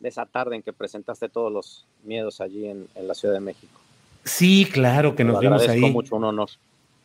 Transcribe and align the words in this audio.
de 0.00 0.08
esa 0.08 0.26
tarde 0.26 0.56
en 0.56 0.62
que 0.62 0.72
presentaste 0.72 1.28
todos 1.28 1.52
los 1.52 1.86
miedos 2.04 2.40
allí 2.40 2.66
en, 2.66 2.86
en 2.94 3.08
la 3.08 3.14
Ciudad 3.14 3.34
de 3.34 3.40
México. 3.40 3.80
Sí, 4.24 4.68
claro 4.70 5.14
que 5.14 5.24
nos 5.24 5.40
vimos 5.40 5.66
ahí. 5.68 5.80
mucho, 5.80 6.16
un 6.16 6.24
honor. 6.24 6.50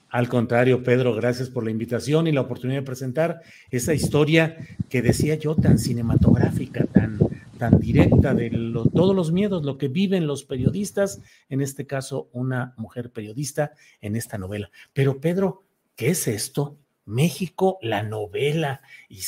Al 0.10 0.28
contrario, 0.28 0.84
Pedro, 0.84 1.16
gracias 1.16 1.50
por 1.50 1.64
la 1.64 1.72
invitación 1.72 2.28
y 2.28 2.34
la 2.34 2.42
oportunidad 2.42 2.82
de 2.82 2.86
presentar 2.86 3.42
esa 3.70 3.94
historia 3.94 4.58
que 4.90 5.02
decía 5.02 5.36
yo 5.36 5.56
tan 5.56 5.80
cinematográfica, 5.80 6.84
tan, 6.86 7.18
tan 7.58 7.80
directa 7.80 8.34
de 8.34 8.50
lo, 8.50 8.84
todos 8.86 9.16
los 9.16 9.32
miedos, 9.32 9.64
lo 9.64 9.78
que 9.78 9.88
viven 9.88 10.28
los 10.28 10.44
periodistas, 10.44 11.22
en 11.48 11.62
este 11.62 11.86
caso 11.86 12.28
una 12.34 12.74
mujer 12.76 13.12
periodista 13.12 13.72
en 14.02 14.18
esta 14.18 14.38
novela. 14.38 14.70
Pero 14.94 15.22
Pedro, 15.22 15.64
¿qué 15.96 16.10
es 16.10 16.28
esto? 16.28 16.76
México, 17.06 17.78
la 17.82 18.04
novela. 18.04 18.82
Y 19.08 19.22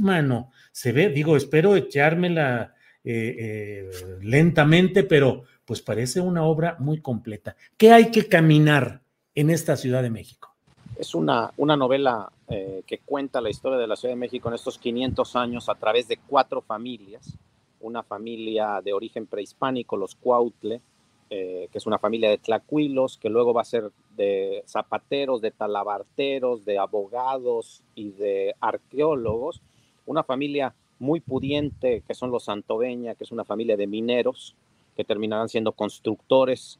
mano, 0.00 0.50
se 0.72 0.92
ve, 0.92 1.08
digo, 1.08 1.36
espero 1.36 1.76
echármela 1.76 2.74
eh, 3.10 3.36
eh, 3.38 3.90
lentamente, 4.20 5.02
pero 5.02 5.44
pues 5.64 5.80
parece 5.80 6.20
una 6.20 6.44
obra 6.44 6.76
muy 6.78 7.00
completa. 7.00 7.56
¿Qué 7.78 7.90
hay 7.90 8.10
que 8.10 8.28
caminar 8.28 9.00
en 9.34 9.48
esta 9.48 9.78
Ciudad 9.78 10.02
de 10.02 10.10
México? 10.10 10.54
Es 10.94 11.14
una, 11.14 11.50
una 11.56 11.74
novela 11.74 12.30
eh, 12.50 12.82
que 12.86 12.98
cuenta 12.98 13.40
la 13.40 13.48
historia 13.48 13.78
de 13.78 13.86
la 13.86 13.96
Ciudad 13.96 14.12
de 14.12 14.20
México 14.20 14.50
en 14.50 14.56
estos 14.56 14.76
500 14.76 15.36
años 15.36 15.70
a 15.70 15.76
través 15.76 16.06
de 16.06 16.18
cuatro 16.18 16.60
familias. 16.60 17.34
Una 17.80 18.02
familia 18.02 18.82
de 18.84 18.92
origen 18.92 19.26
prehispánico, 19.26 19.96
los 19.96 20.14
Cuautle, 20.14 20.82
que 21.30 21.70
es 21.72 21.86
una 21.86 21.98
familia 21.98 22.28
de 22.28 22.36
tlacuilos, 22.36 23.16
que 23.16 23.30
luego 23.30 23.54
va 23.54 23.62
a 23.62 23.64
ser 23.64 23.90
de 24.16 24.64
zapateros, 24.66 25.40
de 25.40 25.50
talabarteros, 25.50 26.66
de 26.66 26.76
abogados 26.76 27.82
y 27.94 28.10
de 28.10 28.54
arqueólogos. 28.60 29.62
Una 30.04 30.24
familia 30.24 30.74
muy 30.98 31.20
pudiente, 31.20 32.02
que 32.06 32.14
son 32.14 32.30
los 32.30 32.44
Santoveña, 32.44 33.14
que 33.14 33.24
es 33.24 33.32
una 33.32 33.44
familia 33.44 33.76
de 33.76 33.86
mineros, 33.86 34.54
que 34.96 35.04
terminarán 35.04 35.48
siendo 35.48 35.72
constructores 35.72 36.78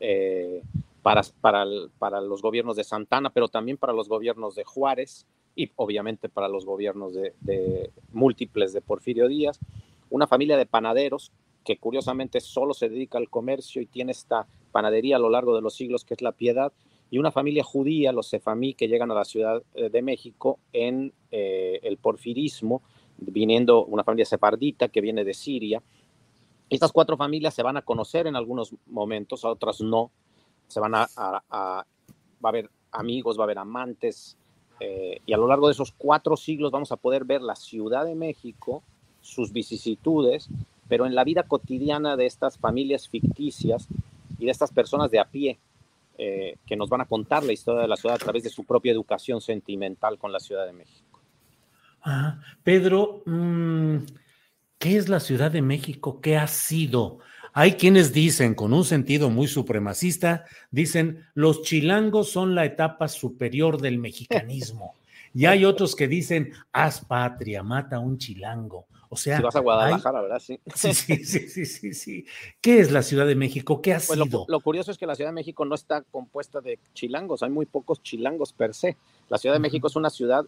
eh, 0.00 0.62
para, 1.02 1.22
para, 1.40 1.64
para, 1.98 2.20
los 2.20 2.42
gobiernos 2.42 2.76
de 2.76 2.84
Santana, 2.84 3.30
pero 3.30 3.48
también 3.48 3.76
para 3.76 3.92
los 3.92 4.08
gobiernos 4.08 4.54
de 4.54 4.64
Juárez 4.64 5.26
y 5.56 5.70
obviamente 5.76 6.28
para 6.28 6.48
los 6.48 6.66
gobiernos 6.66 7.14
de, 7.14 7.90
múltiples 8.12 8.72
de 8.72 8.82
Porfirio 8.82 9.26
Díaz. 9.26 9.58
Una 10.10 10.26
familia 10.26 10.56
de 10.56 10.66
panaderos 10.66 11.32
que 11.64 11.78
curiosamente 11.78 12.40
solo 12.40 12.74
se 12.74 12.88
dedica 12.88 13.18
al 13.18 13.30
comercio 13.30 13.82
y 13.82 13.86
tiene 13.86 14.12
esta 14.12 14.46
panadería 14.70 15.16
a 15.16 15.18
lo 15.18 15.30
largo 15.30 15.56
de 15.56 15.62
los 15.62 15.74
siglos 15.74 16.04
que 16.04 16.14
es 16.14 16.22
la 16.22 16.32
Piedad, 16.32 16.72
y 17.10 17.18
una 17.18 17.30
familia 17.30 17.62
judía, 17.62 18.12
los 18.12 18.26
Sefamí, 18.26 18.74
que 18.74 18.88
llegan 18.88 19.10
a 19.10 19.14
la 19.14 19.24
Ciudad 19.24 19.62
eh, 19.74 19.90
de 19.90 20.02
México 20.02 20.58
en 20.72 21.12
eh, 21.30 21.80
el 21.82 21.98
porfirismo, 21.98 22.82
viniendo 23.18 23.84
una 23.84 24.04
familia 24.04 24.24
separdita 24.24 24.88
que 24.88 25.00
viene 25.00 25.24
de 25.24 25.34
Siria. 25.34 25.82
Estas 26.68 26.92
cuatro 26.92 27.16
familias 27.16 27.54
se 27.54 27.62
van 27.62 27.76
a 27.76 27.82
conocer 27.82 28.26
en 28.26 28.36
algunos 28.36 28.74
momentos, 28.86 29.44
a 29.44 29.50
otras 29.50 29.80
no. 29.80 30.10
Se 30.68 30.80
van 30.80 30.94
a, 30.94 31.08
va 31.16 31.42
a 31.50 31.84
haber 32.42 32.70
amigos, 32.90 33.38
va 33.38 33.42
a 33.42 33.44
haber 33.44 33.58
amantes, 33.58 34.36
eh, 34.80 35.20
y 35.24 35.32
a 35.32 35.36
lo 35.36 35.46
largo 35.46 35.68
de 35.68 35.72
esos 35.72 35.92
cuatro 35.92 36.36
siglos 36.36 36.70
vamos 36.70 36.92
a 36.92 36.96
poder 36.96 37.24
ver 37.24 37.42
la 37.42 37.56
Ciudad 37.56 38.04
de 38.04 38.14
México, 38.14 38.82
sus 39.22 39.52
vicisitudes, 39.52 40.48
pero 40.88 41.06
en 41.06 41.14
la 41.14 41.24
vida 41.24 41.44
cotidiana 41.44 42.16
de 42.16 42.26
estas 42.26 42.58
familias 42.58 43.08
ficticias 43.08 43.88
y 44.38 44.44
de 44.44 44.50
estas 44.50 44.72
personas 44.72 45.10
de 45.10 45.18
a 45.18 45.24
pie 45.24 45.58
eh, 46.18 46.56
que 46.66 46.76
nos 46.76 46.88
van 46.88 47.00
a 47.00 47.06
contar 47.06 47.42
la 47.44 47.52
historia 47.52 47.82
de 47.82 47.88
la 47.88 47.96
ciudad 47.96 48.16
a 48.16 48.18
través 48.18 48.42
de 48.42 48.50
su 48.50 48.64
propia 48.64 48.92
educación 48.92 49.40
sentimental 49.40 50.18
con 50.18 50.32
la 50.32 50.40
Ciudad 50.40 50.66
de 50.66 50.72
México. 50.72 51.05
Ah, 52.08 52.38
Pedro, 52.62 53.24
mm, 53.26 53.96
¿qué 54.78 54.96
es 54.96 55.08
la 55.08 55.18
Ciudad 55.18 55.50
de 55.50 55.60
México? 55.60 56.20
¿Qué 56.20 56.36
ha 56.36 56.46
sido? 56.46 57.18
Hay 57.52 57.72
quienes 57.72 58.12
dicen, 58.12 58.54
con 58.54 58.72
un 58.72 58.84
sentido 58.84 59.28
muy 59.28 59.48
supremacista, 59.48 60.44
dicen, 60.70 61.26
los 61.34 61.62
chilangos 61.62 62.30
son 62.30 62.54
la 62.54 62.64
etapa 62.64 63.08
superior 63.08 63.80
del 63.80 63.98
mexicanismo. 63.98 64.94
Y 65.34 65.46
hay 65.46 65.64
otros 65.64 65.96
que 65.96 66.06
dicen, 66.06 66.52
haz 66.70 67.04
patria, 67.04 67.64
mata 67.64 67.96
a 67.96 67.98
un 67.98 68.18
chilango. 68.18 68.86
O 69.08 69.16
sea, 69.16 69.38
si 69.38 69.42
vas 69.42 69.56
a 69.56 69.60
Guadalajara, 69.60 70.20
¿verdad? 70.20 70.38
Sí. 70.40 70.60
Sí, 70.74 70.94
sí, 70.94 71.24
sí, 71.24 71.66
sí, 71.66 71.92
sí, 71.92 72.26
¿Qué 72.60 72.78
es 72.78 72.92
la 72.92 73.02
Ciudad 73.02 73.26
de 73.26 73.34
México? 73.34 73.82
¿Qué 73.82 73.94
ha 73.94 73.98
pues 73.98 74.16
sido? 74.16 74.44
Lo, 74.46 74.60
curioso 74.60 74.92
es 74.92 74.98
que 74.98 75.06
la 75.06 75.16
Ciudad 75.16 75.30
de 75.30 75.34
México 75.34 75.64
no 75.64 75.74
está 75.74 76.02
compuesta 76.02 76.60
de 76.60 76.78
chilangos, 76.94 77.42
hay 77.42 77.50
muy 77.50 77.66
pocos 77.66 78.00
chilangos 78.00 78.52
per 78.52 78.74
se. 78.74 78.96
La 79.28 79.38
Ciudad 79.38 79.56
de 79.56 79.60
México 79.60 79.88
es 79.88 79.96
una 79.96 80.10
ciudad 80.10 80.46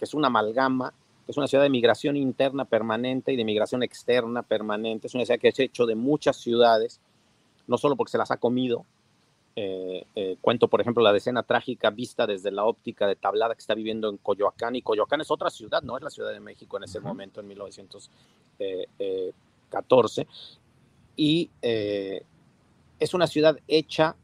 que 0.00 0.06
es 0.06 0.14
una 0.14 0.28
amalgama, 0.28 0.94
que 1.26 1.32
es 1.32 1.36
una 1.36 1.46
ciudad 1.46 1.62
de 1.62 1.68
migración 1.68 2.16
interna 2.16 2.64
permanente 2.64 3.34
y 3.34 3.36
de 3.36 3.44
migración 3.44 3.82
externa 3.82 4.42
permanente. 4.42 5.06
Es 5.06 5.14
una 5.14 5.26
ciudad 5.26 5.38
que 5.38 5.48
es 5.48 5.60
hecho 5.60 5.84
de 5.84 5.94
muchas 5.94 6.38
ciudades, 6.38 7.00
no 7.66 7.76
solo 7.76 7.96
porque 7.96 8.12
se 8.12 8.18
las 8.18 8.30
ha 8.30 8.38
comido. 8.38 8.86
Eh, 9.56 10.06
eh, 10.14 10.38
cuento, 10.40 10.68
por 10.68 10.80
ejemplo, 10.80 11.02
la 11.02 11.12
decena 11.12 11.42
trágica 11.42 11.90
vista 11.90 12.26
desde 12.26 12.50
la 12.50 12.64
óptica 12.64 13.06
de 13.06 13.14
Tablada 13.14 13.54
que 13.54 13.60
está 13.60 13.74
viviendo 13.74 14.08
en 14.08 14.16
Coyoacán. 14.16 14.74
Y 14.74 14.80
Coyoacán 14.80 15.20
es 15.20 15.30
otra 15.30 15.50
ciudad, 15.50 15.82
no 15.82 15.98
es 15.98 16.02
la 16.02 16.08
Ciudad 16.08 16.32
de 16.32 16.40
México 16.40 16.78
en 16.78 16.84
ese 16.84 17.00
momento, 17.00 17.40
en 17.40 17.48
1914. 17.48 20.26
Y 21.14 21.50
eh, 21.60 22.22
es 22.98 23.12
una 23.12 23.26
ciudad 23.26 23.58
hecha 23.68 24.16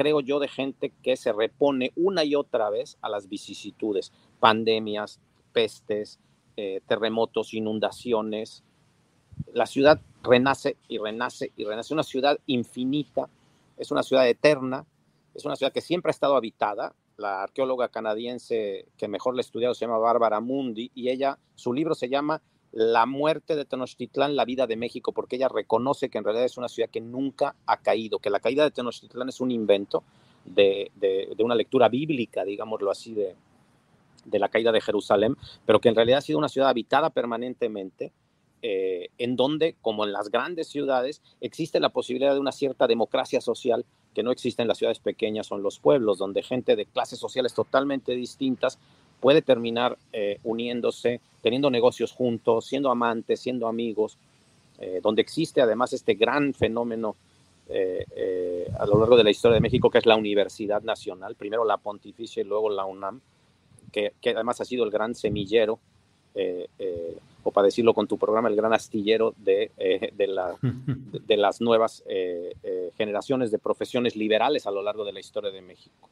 creo 0.00 0.20
yo, 0.20 0.38
de 0.38 0.48
gente 0.48 0.92
que 1.02 1.16
se 1.16 1.32
repone 1.32 1.92
una 1.94 2.24
y 2.24 2.34
otra 2.34 2.70
vez 2.70 2.96
a 3.02 3.08
las 3.08 3.28
vicisitudes, 3.28 4.12
pandemias, 4.40 5.20
pestes, 5.52 6.18
eh, 6.56 6.80
terremotos, 6.86 7.54
inundaciones. 7.54 8.64
La 9.52 9.66
ciudad 9.66 10.00
renace 10.22 10.76
y 10.88 10.98
renace 10.98 11.52
y 11.56 11.64
renace. 11.64 11.94
Una 11.94 12.02
ciudad 12.02 12.38
infinita, 12.46 13.28
es 13.76 13.90
una 13.90 14.02
ciudad 14.02 14.28
eterna, 14.28 14.86
es 15.34 15.44
una 15.44 15.56
ciudad 15.56 15.72
que 15.72 15.80
siempre 15.80 16.10
ha 16.10 16.12
estado 16.12 16.36
habitada. 16.36 16.94
La 17.16 17.42
arqueóloga 17.42 17.88
canadiense 17.88 18.86
que 18.96 19.08
mejor 19.08 19.34
la 19.34 19.40
ha 19.40 19.42
estudiado 19.42 19.74
se 19.74 19.84
llama 19.84 19.98
Bárbara 19.98 20.40
Mundi 20.40 20.90
y 20.94 21.10
ella, 21.10 21.38
su 21.54 21.72
libro 21.72 21.94
se 21.94 22.08
llama 22.08 22.42
la 22.72 23.04
muerte 23.06 23.56
de 23.56 23.64
Tenochtitlán, 23.64 24.36
la 24.36 24.44
vida 24.44 24.66
de 24.66 24.76
México, 24.76 25.12
porque 25.12 25.36
ella 25.36 25.48
reconoce 25.48 26.08
que 26.08 26.18
en 26.18 26.24
realidad 26.24 26.46
es 26.46 26.56
una 26.56 26.68
ciudad 26.68 26.88
que 26.88 27.00
nunca 27.00 27.56
ha 27.66 27.78
caído, 27.78 28.20
que 28.20 28.30
la 28.30 28.40
caída 28.40 28.64
de 28.64 28.70
Tenochtitlán 28.70 29.28
es 29.28 29.40
un 29.40 29.50
invento 29.50 30.04
de, 30.44 30.90
una 31.38 31.54
lectura 31.54 31.88
bíblica, 31.88 32.44
digámoslo 32.44 32.90
así, 32.90 33.12
de, 33.14 33.34
de, 34.24 34.38
la 34.38 34.48
caída 34.48 34.72
de 34.72 34.80
Jerusalén, 34.80 35.36
pero 35.66 35.80
que 35.80 35.88
en 35.88 35.94
realidad 35.94 36.18
ha 36.18 36.22
sido 36.22 36.38
una 36.38 36.48
ciudad 36.48 36.68
habitada 36.68 37.10
permanentemente, 37.10 38.12
eh, 38.62 39.08
en 39.16 39.36
donde, 39.36 39.76
como 39.80 40.04
en 40.04 40.12
las 40.12 40.30
grandes 40.30 40.68
ciudades, 40.68 41.22
existe 41.40 41.80
la 41.80 41.88
posibilidad 41.88 42.34
de 42.34 42.40
una 42.40 42.52
cierta 42.52 42.86
democracia 42.86 43.40
social 43.40 43.86
que 44.14 44.22
no 44.22 44.32
existe 44.32 44.60
en 44.60 44.68
las 44.68 44.76
ciudades 44.76 44.98
pequeñas 44.98 45.50
o 45.50 45.56
en 45.56 45.62
los 45.62 45.78
pueblos, 45.78 46.18
donde 46.18 46.42
gente 46.42 46.76
de 46.76 46.84
clases 46.84 47.18
sociales 47.18 47.54
totalmente 47.54 48.12
distintas 48.12 48.78
puede 49.20 49.40
terminar 49.40 49.96
eh, 50.12 50.40
uniéndose, 50.44 51.20
teniendo 51.42 51.70
negocios 51.70 52.12
juntos, 52.12 52.66
siendo 52.66 52.90
amantes, 52.90 53.40
siendo 53.40 53.66
amigos, 53.66 54.18
eh, 54.78 55.00
donde 55.02 55.22
existe 55.22 55.62
además 55.62 55.92
este 55.92 56.14
gran 56.14 56.52
fenómeno 56.54 57.16
a 58.80 58.84
lo 58.86 58.98
largo 58.98 59.16
de 59.16 59.22
la 59.22 59.30
historia 59.30 59.54
de 59.54 59.60
México, 59.60 59.90
que 59.90 59.98
es 59.98 60.06
la 60.06 60.16
Universidad 60.16 60.82
Nacional, 60.82 61.36
primero 61.36 61.64
la 61.64 61.76
Pontificia 61.76 62.40
y 62.40 62.44
luego 62.44 62.68
la 62.68 62.84
UNAM, 62.84 63.20
que, 63.90 64.12
que 64.20 64.30
además 64.30 64.60
ha 64.60 64.64
sido 64.64 64.84
el 64.84 64.90
gran 64.90 65.14
semillero 65.14 65.78
o 67.42 67.50
para 67.50 67.66
decirlo 67.66 67.92
con 67.92 68.06
tu 68.06 68.18
programa, 68.18 68.48
el 68.48 68.56
gran 68.56 68.72
astillero 68.72 69.34
de, 69.36 69.72
de, 70.16 70.26
la, 70.26 70.54
de, 70.62 71.36
las 71.36 71.60
nuevas 71.60 72.04
generaciones 72.96 73.50
de 73.50 73.58
profesiones 73.58 74.16
liberales 74.16 74.66
a 74.66 74.70
lo 74.70 74.82
largo 74.82 75.04
de 75.04 75.12
la 75.12 75.20
historia 75.20 75.50
de 75.50 75.60
México. 75.60 76.08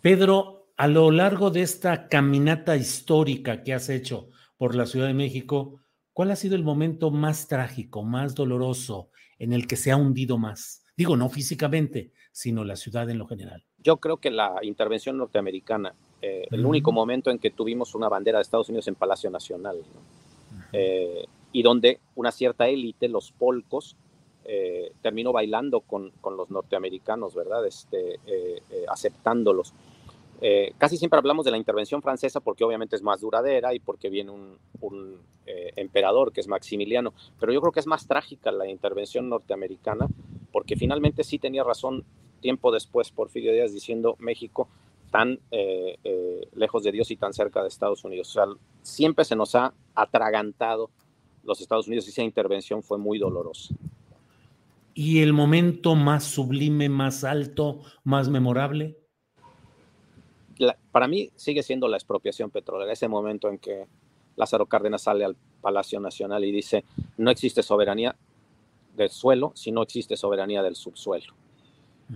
Pedro, 0.00 0.66
a 0.76 0.88
lo 0.88 1.10
largo 1.10 1.50
de 1.50 1.62
esta 1.62 2.08
caminata 2.08 2.76
histórica 2.76 3.62
que 3.62 3.74
has 3.74 3.88
hecho 3.88 4.28
por 4.56 4.74
la 4.74 4.86
Ciudad 4.86 5.06
de 5.06 5.14
México, 5.14 5.80
¿cuál 6.12 6.30
ha 6.30 6.36
sido 6.36 6.56
el 6.56 6.64
momento 6.64 7.10
más 7.10 7.48
trágico, 7.48 8.02
más 8.02 8.34
doloroso, 8.34 9.10
en 9.38 9.52
el 9.52 9.66
que 9.66 9.76
se 9.76 9.90
ha 9.90 9.96
hundido 9.96 10.38
más? 10.38 10.84
Digo, 10.96 11.16
no 11.16 11.28
físicamente, 11.28 12.12
sino 12.32 12.64
la 12.64 12.76
ciudad 12.76 13.08
en 13.10 13.18
lo 13.18 13.26
general. 13.26 13.64
Yo 13.78 13.98
creo 13.98 14.18
que 14.18 14.30
la 14.30 14.58
intervención 14.62 15.18
norteamericana, 15.18 15.94
eh, 16.22 16.46
el 16.52 16.64
único 16.64 16.92
momento 16.92 17.32
en 17.32 17.38
que 17.40 17.50
tuvimos 17.50 17.96
una 17.96 18.08
bandera 18.08 18.38
de 18.38 18.42
Estados 18.42 18.68
Unidos 18.68 18.86
en 18.86 18.94
Palacio 18.94 19.28
Nacional, 19.28 19.82
eh, 20.72 21.26
y 21.50 21.62
donde 21.62 21.98
una 22.14 22.30
cierta 22.30 22.68
élite, 22.68 23.08
los 23.08 23.32
polcos, 23.32 23.96
eh, 24.44 24.92
terminó 25.02 25.32
bailando 25.32 25.80
con, 25.80 26.10
con, 26.20 26.36
los 26.36 26.48
norteamericanos, 26.50 27.34
¿verdad? 27.34 27.66
Este, 27.66 28.20
aceptándolos. 28.88 29.74
casi 30.78 30.96
siempre 30.96 31.18
hablamos 31.18 31.44
de 31.44 31.50
la 31.50 31.56
intervención 31.56 32.02
francesa 32.02 32.40
porque 32.40 32.64
obviamente 32.64 32.96
es 32.96 33.02
más 33.02 33.20
duradera 33.20 33.74
y 33.74 33.80
porque 33.80 34.08
viene 34.08 34.30
un, 34.30 34.58
un 34.80 35.20
emperador 35.76 36.32
que 36.32 36.40
es 36.40 36.48
Maximiliano, 36.48 37.12
pero 37.40 37.52
yo 37.52 37.60
creo 37.60 37.72
que 37.72 37.80
es 37.80 37.86
más 37.86 38.06
trágica 38.06 38.52
la 38.52 38.68
intervención 38.68 39.28
norteamericana 39.28 40.06
porque 40.52 40.76
finalmente 40.76 41.24
sí 41.24 41.38
tenía 41.38 41.64
razón 41.64 42.04
tiempo 42.40 42.70
después 42.72 43.10
Porfirio 43.10 43.52
Díaz 43.52 43.72
diciendo 43.72 44.16
México 44.18 44.68
tan 45.12 45.38
lejos 46.54 46.82
de 46.82 46.90
Dios 46.90 47.12
y 47.12 47.16
tan 47.16 47.32
cerca 47.32 47.62
de 47.62 47.68
Estados 47.68 48.02
Unidos. 48.02 48.30
O 48.30 48.32
sea, 48.32 48.46
siempre 48.82 49.24
se 49.24 49.36
nos 49.36 49.54
ha 49.54 49.72
atragantado 49.94 50.90
los 51.44 51.60
Estados 51.60 51.86
Unidos 51.86 52.06
y 52.06 52.10
esa 52.10 52.22
intervención 52.22 52.82
fue 52.82 52.98
muy 52.98 53.18
dolorosa. 53.18 53.74
¿Y 54.94 55.20
el 55.20 55.32
momento 55.32 55.94
más 55.94 56.24
sublime, 56.24 56.88
más 56.88 57.22
alto, 57.22 57.82
más 58.02 58.28
memorable? 58.28 58.98
para 60.92 61.08
mí 61.08 61.30
sigue 61.34 61.62
siendo 61.62 61.88
la 61.88 61.96
expropiación 61.96 62.50
petrolera, 62.50 62.92
ese 62.92 63.08
momento 63.08 63.48
en 63.48 63.58
que 63.58 63.86
Lázaro 64.36 64.66
Cárdenas 64.66 65.02
sale 65.02 65.24
al 65.24 65.36
Palacio 65.60 65.98
Nacional 65.98 66.44
y 66.44 66.52
dice, 66.52 66.84
no 67.16 67.30
existe 67.30 67.62
soberanía 67.62 68.14
del 68.94 69.10
suelo 69.10 69.52
si 69.54 69.72
no 69.72 69.82
existe 69.82 70.16
soberanía 70.16 70.62
del 70.62 70.76
subsuelo. 70.76 71.34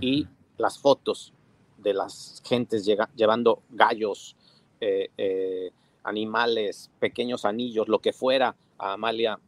Y 0.00 0.28
las 0.58 0.78
fotos 0.78 1.32
de 1.78 1.94
las 1.94 2.42
gentes 2.44 2.86
llevando 3.14 3.62
gallos, 3.70 4.36
eh, 4.80 5.10
eh, 5.16 5.70
animales, 6.04 6.90
pequeños 6.98 7.44
anillos, 7.44 7.88
lo 7.88 7.98
que 7.98 8.12
fuera 8.12 8.54
a 8.78 8.92
Amalia 8.92 9.38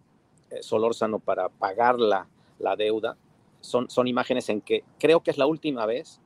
eh, 0.50 0.62
Solórzano 0.62 1.19
para 1.19 1.48
pagarla 1.48 2.28
la 2.58 2.76
deuda, 2.76 3.16
son, 3.60 3.90
son 3.90 4.08
imágenes 4.08 4.48
en 4.48 4.60
que 4.60 4.84
creo 4.98 5.20
que 5.20 5.30
es 5.30 5.38
la 5.38 5.46
última 5.46 5.86
vez 5.86 6.20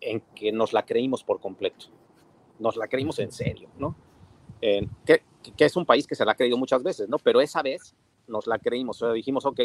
en 0.00 0.20
que 0.34 0.52
nos 0.52 0.72
la 0.72 0.84
creímos 0.84 1.24
por 1.24 1.40
completo. 1.40 1.86
Nos 2.58 2.76
la 2.76 2.88
creímos 2.88 3.18
en 3.18 3.32
serio, 3.32 3.68
¿no? 3.78 3.94
que, 4.60 5.22
que, 5.56 5.64
es 5.64 5.74
un 5.74 5.86
país 5.86 6.06
que 6.06 6.14
se 6.14 6.22
la 6.22 6.32
ha 6.32 6.34
creído 6.34 6.58
muchas 6.58 6.82
veces, 6.82 7.08
¿no? 7.08 7.16
Pero 7.18 7.40
esa 7.40 7.62
vez 7.62 7.94
nos 8.28 8.46
la 8.46 8.58
creímos, 8.58 9.00
o 9.00 9.06
sea, 9.06 9.14
dijimos, 9.14 9.46
ok, 9.46 9.60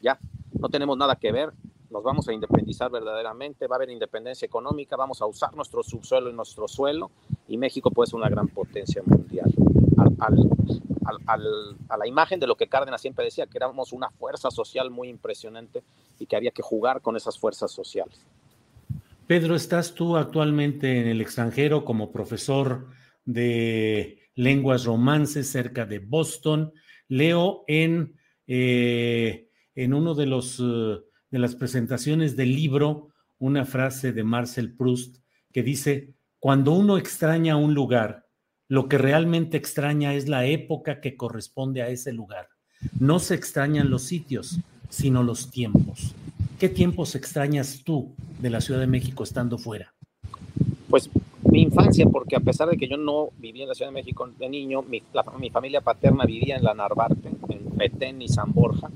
ya, 0.00 0.18
no 0.58 0.68
tenemos 0.68 0.96
nada 0.96 1.14
que 1.14 1.30
ver, 1.30 1.52
nos 1.90 2.02
vamos 2.02 2.28
a 2.28 2.32
independizar 2.32 2.90
verdaderamente, 2.90 3.66
va 3.66 3.76
a 3.76 3.78
haber 3.78 3.90
independencia 3.90 4.46
económica, 4.46 4.96
vamos 4.96 5.20
a 5.20 5.26
usar 5.26 5.54
nuestro 5.54 5.82
subsuelo 5.82 6.30
y 6.30 6.32
nuestro 6.32 6.68
suelo, 6.68 7.10
y 7.48 7.56
México 7.56 7.90
puede 7.90 8.08
ser 8.08 8.16
una 8.16 8.28
gran 8.28 8.48
potencia 8.48 9.02
mundial. 9.04 9.52
al, 10.18 11.76
a 11.88 11.96
la 11.96 12.06
imagen 12.06 12.38
de 12.38 12.46
lo 12.46 12.56
que 12.56 12.68
Cárdenas 12.68 13.00
siempre 13.00 13.24
decía, 13.24 13.46
que 13.46 13.58
éramos 13.58 13.92
una 13.92 14.10
fuerza 14.10 14.50
social 14.50 14.90
muy 14.90 15.08
impresionante 15.08 15.82
y 16.18 16.26
que 16.26 16.36
había 16.36 16.50
que 16.50 16.62
jugar 16.62 17.00
con 17.00 17.16
esas 17.16 17.38
fuerzas 17.38 17.72
sociales. 17.72 18.26
Pedro, 19.26 19.54
estás 19.54 19.94
tú 19.94 20.16
actualmente 20.16 21.00
en 21.00 21.06
el 21.06 21.20
extranjero 21.20 21.84
como 21.84 22.10
profesor 22.10 22.88
de 23.24 24.28
lenguas 24.34 24.84
romances 24.84 25.48
cerca 25.48 25.86
de 25.86 26.00
Boston. 26.00 26.72
Leo 27.08 27.64
en, 27.68 28.16
eh, 28.46 29.48
en 29.74 29.94
uno 29.94 30.14
de, 30.14 30.26
los, 30.26 30.58
eh, 30.60 30.98
de 31.30 31.38
las 31.38 31.54
presentaciones 31.54 32.36
del 32.36 32.54
libro 32.54 33.08
una 33.38 33.64
frase 33.64 34.12
de 34.12 34.22
Marcel 34.22 34.72
Proust 34.72 35.16
que 35.52 35.62
dice, 35.62 36.14
cuando 36.38 36.72
uno 36.72 36.98
extraña 36.98 37.56
un 37.56 37.74
lugar, 37.74 38.26
lo 38.68 38.88
que 38.88 38.98
realmente 38.98 39.56
extraña 39.56 40.14
es 40.14 40.28
la 40.28 40.46
época 40.46 41.00
que 41.00 41.16
corresponde 41.16 41.82
a 41.82 41.88
ese 41.88 42.12
lugar. 42.12 42.48
No 42.98 43.18
se 43.18 43.34
extrañan 43.34 43.90
los 43.90 44.02
sitios, 44.02 44.60
sino 44.88 45.22
los 45.22 45.50
tiempos. 45.50 46.14
¿Qué 46.58 46.68
tiempos 46.68 47.14
extrañas 47.14 47.82
tú 47.84 48.12
de 48.38 48.50
la 48.50 48.60
Ciudad 48.60 48.80
de 48.80 48.86
México 48.86 49.24
estando 49.24 49.58
fuera? 49.58 49.92
Pues 50.88 51.10
mi 51.50 51.62
infancia, 51.62 52.06
porque 52.06 52.36
a 52.36 52.40
pesar 52.40 52.68
de 52.68 52.76
que 52.76 52.86
yo 52.86 52.96
no 52.96 53.30
vivía 53.38 53.62
en 53.62 53.70
la 53.70 53.74
Ciudad 53.74 53.90
de 53.90 53.94
México 53.94 54.28
de 54.38 54.48
niño, 54.48 54.82
mi, 54.82 55.02
familia 55.50 55.80
paterna 55.80 56.24
vivía 56.24 56.56
en 56.56 56.64
la 56.64 56.74
Narvarte, 56.74 57.28
en 57.48 57.64
Petén 57.76 58.22
y 58.22 58.28
San 58.28 58.52
Borja. 58.52 58.90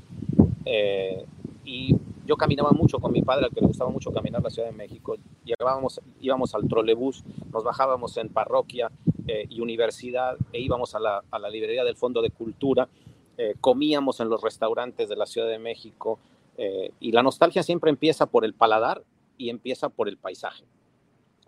Eh, 0.66 1.24
y 1.64 1.96
yo 2.26 2.36
caminaba 2.36 2.70
mucho 2.70 2.98
con 2.98 3.12
mi 3.12 3.22
padre, 3.22 3.46
al 3.46 3.50
que 3.52 3.60
le 3.60 3.66
gustaba 3.66 3.90
mucho 3.90 4.12
caminar 4.12 4.42
la 4.42 4.50
Ciudad 4.50 4.68
de 4.68 4.74
México. 4.74 5.16
Llegábamos, 5.44 6.00
íbamos 6.20 6.54
al 6.54 6.66
trolebús, 6.68 7.22
nos 7.52 7.64
bajábamos 7.64 8.16
en 8.16 8.28
parroquia 8.30 8.90
eh, 9.26 9.46
y 9.48 9.60
universidad 9.60 10.36
e 10.52 10.60
íbamos 10.60 10.94
a 10.94 11.00
la, 11.00 11.22
a 11.30 11.38
la, 11.38 11.50
librería 11.50 11.84
del 11.84 11.96
Fondo 11.96 12.22
de 12.22 12.30
Cultura, 12.30 12.88
eh, 13.36 13.54
comíamos 13.60 14.20
en 14.20 14.28
los 14.28 14.42
restaurantes 14.42 15.08
de 15.08 15.16
la 15.16 15.26
Ciudad 15.26 15.48
de 15.48 15.58
México 15.58 16.18
eh, 16.56 16.92
y 17.00 17.12
la 17.12 17.22
nostalgia 17.22 17.62
siempre 17.62 17.90
empieza 17.90 18.26
por 18.26 18.44
el 18.44 18.54
paladar 18.54 19.02
y 19.36 19.50
empieza 19.50 19.88
por 19.88 20.08
el 20.08 20.16
paisaje. 20.16 20.64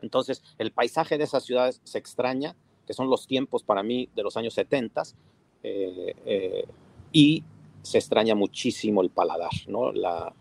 Entonces, 0.03 0.43
el 0.59 0.73
paisaje 0.73 1.17
de 1.17 1.25
esas 1.25 1.45
ciudades 1.45 1.81
se 1.85 1.99
extraña, 1.99 2.55
que 2.87 2.93
son 2.93 3.09
los 3.09 3.27
tiempos 3.27 3.63
para 3.63 3.83
mí 3.83 4.09
de 4.15 4.23
los 4.23 4.37
años 4.37 4.55
70 4.55 5.03
y 7.13 7.43
se 7.83 7.99
extraña 7.99 8.35
muchísimo 8.35 9.01
el 9.01 9.11
paladar, 9.11 9.51
¿no? 9.67 9.91
La, 9.91 10.33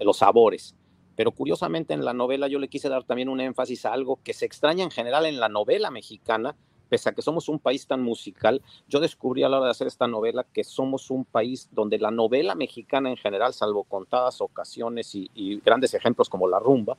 los 0.00 0.18
sabores. 0.18 0.74
Pero 1.16 1.32
curiosamente 1.32 1.94
en 1.94 2.04
la 2.04 2.14
novela 2.14 2.48
yo 2.48 2.58
le 2.58 2.68
quise 2.68 2.88
dar 2.88 3.04
también 3.04 3.28
un 3.28 3.40
énfasis 3.40 3.84
a 3.84 3.92
algo 3.92 4.18
que 4.22 4.32
se 4.32 4.46
extraña 4.46 4.84
en 4.84 4.90
general 4.90 5.26
en 5.26 5.40
la 5.40 5.48
novela 5.48 5.90
mexicana, 5.90 6.56
pese 6.88 7.08
a 7.08 7.12
que 7.12 7.22
somos 7.22 7.48
un 7.48 7.58
país 7.58 7.86
tan 7.86 8.02
musical, 8.02 8.60
yo 8.86 9.00
descubrí 9.00 9.42
a 9.42 9.48
la 9.48 9.56
hora 9.58 9.66
de 9.66 9.70
hacer 9.70 9.86
esta 9.86 10.06
novela 10.06 10.44
que 10.52 10.62
somos 10.62 11.10
un 11.10 11.24
país 11.24 11.68
donde 11.72 11.98
la 11.98 12.10
novela 12.10 12.54
mexicana 12.54 13.08
en 13.08 13.16
general, 13.16 13.54
salvo 13.54 13.84
contadas 13.84 14.40
ocasiones 14.40 15.14
y, 15.14 15.60
grandes 15.64 15.94
ejemplos 15.94 16.28
como 16.28 16.48
La 16.48 16.58
Rumba, 16.58 16.96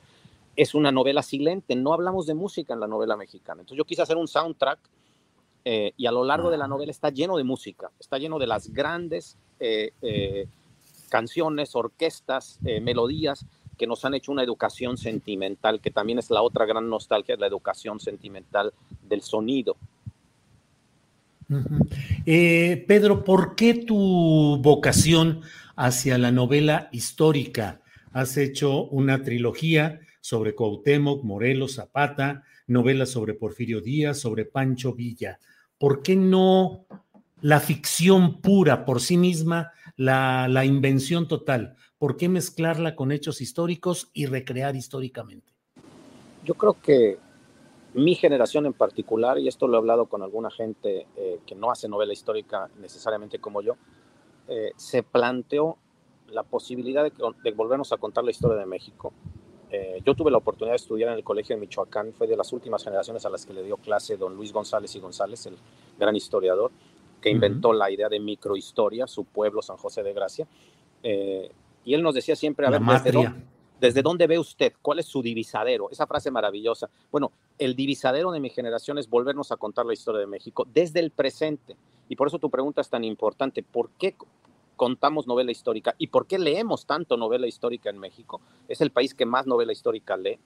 es 0.56 0.74
una 0.74 0.90
novela 0.90 1.22
silente, 1.22 1.76
no 1.76 1.92
hablamos 1.92 2.26
de 2.26 2.34
música 2.34 2.74
en 2.74 2.80
la 2.80 2.86
novela 2.86 3.16
mexicana. 3.16 3.60
Entonces 3.60 3.78
yo 3.78 3.84
quise 3.84 4.02
hacer 4.02 4.16
un 4.16 4.26
soundtrack 4.26 4.78
eh, 5.64 5.92
y 5.96 6.06
a 6.06 6.12
lo 6.12 6.24
largo 6.24 6.50
de 6.50 6.58
la 6.58 6.66
novela 6.66 6.90
está 6.90 7.10
lleno 7.10 7.36
de 7.36 7.44
música, 7.44 7.90
está 7.98 8.18
lleno 8.18 8.38
de 8.38 8.46
las 8.46 8.72
grandes 8.72 9.36
eh, 9.60 9.92
eh, 10.02 10.46
canciones, 11.14 11.76
orquestas, 11.76 12.58
melodías 12.82 13.46
que 13.78 13.86
nos 13.86 14.04
han 14.04 14.14
hecho 14.14 14.32
una 14.32 14.42
educación 14.42 14.96
sentimental, 14.96 15.80
que 15.80 15.92
también 15.92 16.18
es 16.18 16.28
la 16.28 16.42
otra 16.42 16.66
gran 16.66 16.90
nostalgia, 16.90 17.36
la 17.36 17.46
educación 17.46 18.00
sentimental 18.00 18.72
del 19.08 19.22
sonido. 19.22 19.76
Pedro, 22.24 23.22
¿por 23.22 23.54
qué 23.54 23.74
tu 23.74 24.58
vocación 24.60 25.42
hacia 25.76 26.18
la 26.18 26.32
novela 26.32 26.88
histórica? 26.90 27.80
Has 28.12 28.36
hecho 28.36 28.82
una 28.86 29.22
trilogía 29.22 30.00
sobre 30.20 30.56
Cuauhtémoc, 30.56 31.22
Morelos, 31.22 31.76
Zapata, 31.76 32.42
novelas 32.66 33.10
sobre 33.10 33.34
Porfirio 33.34 33.80
Díaz, 33.80 34.18
sobre 34.18 34.46
Pancho 34.46 34.94
Villa. 34.94 35.38
¿por 35.78 36.02
qué 36.02 36.16
no 36.16 36.86
la 37.44 37.60
ficción 37.60 38.40
pura 38.40 38.86
por 38.86 39.02
sí 39.02 39.18
misma, 39.18 39.70
la, 39.96 40.64
invención 40.64 41.28
total? 41.28 41.76
¿Por 41.98 42.16
qué 42.16 42.30
mezclarla 42.30 42.96
con 42.96 43.12
hechos 43.12 43.42
históricos 43.42 44.08
y 44.14 44.24
recrear 44.24 44.76
históricamente? 44.76 45.52
Yo 46.42 46.54
creo 46.54 46.74
que 46.80 47.18
mi 47.92 48.14
generación 48.14 48.64
en 48.64 48.72
particular, 48.72 49.38
y 49.38 49.46
esto 49.46 49.68
lo 49.68 49.74
he 49.74 49.76
hablado 49.76 50.06
con 50.06 50.22
alguna 50.22 50.50
gente 50.50 51.06
eh, 51.16 51.40
que 51.46 51.54
no 51.54 51.70
hace 51.70 51.86
novela 51.86 52.14
histórica 52.14 52.70
necesariamente 52.80 53.38
como 53.38 53.60
yo, 53.60 53.76
eh, 54.48 54.72
se 54.76 55.02
planteó 55.02 55.76
la 56.28 56.44
posibilidad 56.44 57.04
de, 57.04 57.52
volvernos 57.52 57.92
a 57.92 57.98
contar 57.98 58.24
la 58.24 58.30
historia 58.30 58.56
de 58.56 58.66
México 58.66 59.12
Eh, 59.70 60.00
yo 60.06 60.14
tuve 60.14 60.30
la 60.30 60.38
oportunidad 60.38 60.74
de 60.74 60.82
estudiar 60.84 61.10
en 61.10 61.16
el 61.16 61.24
colegio 61.24 61.56
de 61.56 61.60
Michoacán, 61.60 62.12
fue 62.12 62.26
de 62.26 62.36
las 62.36 62.52
últimas 62.52 62.84
generaciones 62.84 63.26
a 63.26 63.30
las 63.30 63.44
que 63.44 63.52
le 63.52 63.62
dio 63.64 63.76
clase 63.76 64.16
don 64.16 64.36
Luis 64.36 64.52
González 64.52 64.94
y 64.94 65.00
González, 65.00 65.46
el 65.46 65.56
gran 65.98 66.14
historiador, 66.14 66.70
que 67.24 67.30
inventó 67.30 67.72
la 67.72 67.90
idea 67.90 68.10
de 68.10 68.20
microhistoria, 68.20 69.06
su 69.06 69.24
pueblo, 69.24 69.62
San 69.62 69.78
José 69.78 70.02
de 70.02 70.12
Gracia. 70.12 70.46
Eh, 71.02 71.50
y 71.82 71.94
él 71.94 72.02
nos 72.02 72.14
decía 72.14 72.36
siempre, 72.36 72.66
a 72.66 72.70
ver, 72.70 72.82
desde 72.82 73.12
dónde, 73.12 73.32
desde 73.80 74.02
dónde, 74.02 74.26
ve 74.26 74.38
usted? 74.38 74.74
¿Cuál 74.82 74.98
es 74.98 75.06
su 75.06 75.22
divisadero? 75.22 75.88
Esa 75.90 76.06
frase 76.06 76.30
maravillosa. 76.30 76.90
Bueno, 77.10 77.32
el 77.58 77.74
divisadero 77.74 78.30
de 78.30 78.40
mi 78.40 78.50
generación 78.50 78.98
es 78.98 79.08
volvernos 79.08 79.52
a 79.52 79.56
contar 79.56 79.86
la 79.86 79.94
historia 79.94 80.20
de 80.20 80.26
México 80.26 80.66
desde 80.74 81.00
el 81.00 81.12
presente. 81.12 81.78
Y 82.10 82.16
por 82.16 82.28
eso 82.28 82.38
tu 82.38 82.50
pregunta 82.50 82.82
es 82.82 82.90
tan 82.90 83.04
importante. 83.04 83.62
¿Por 83.62 83.88
qué 83.98 84.14
contamos 84.76 85.26
novela 85.26 85.50
histórica 85.50 85.94
y 85.96 86.08
por 86.08 86.26
qué 86.26 86.38
leemos 86.38 86.84
tanto 86.84 87.16
novela 87.16 87.46
histórica 87.46 87.88
en 87.88 87.98
México. 87.98 88.42
Es 88.68 88.82
el 88.82 88.90
país 88.90 89.14
que 89.14 89.24
más 89.24 89.46
novela 89.46 89.72
histórica 89.72 90.16
lee. 90.16 90.38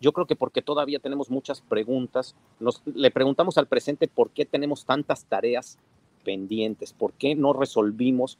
Yo 0.00 0.12
creo 0.12 0.26
que 0.26 0.34
porque 0.34 0.60
todavía 0.60 0.98
tenemos 0.98 1.30
muchas 1.30 1.60
preguntas. 1.60 2.34
Nos, 2.58 2.82
le 2.86 3.10
preguntamos 3.10 3.58
al 3.58 3.68
presente 3.68 4.08
por 4.08 4.30
qué 4.30 4.44
tenemos 4.44 4.84
tantas 4.84 5.24
tareas 5.26 5.78
pendientes, 6.24 6.92
por 6.92 7.12
qué 7.12 7.34
no 7.34 7.52
resolvimos, 7.52 8.38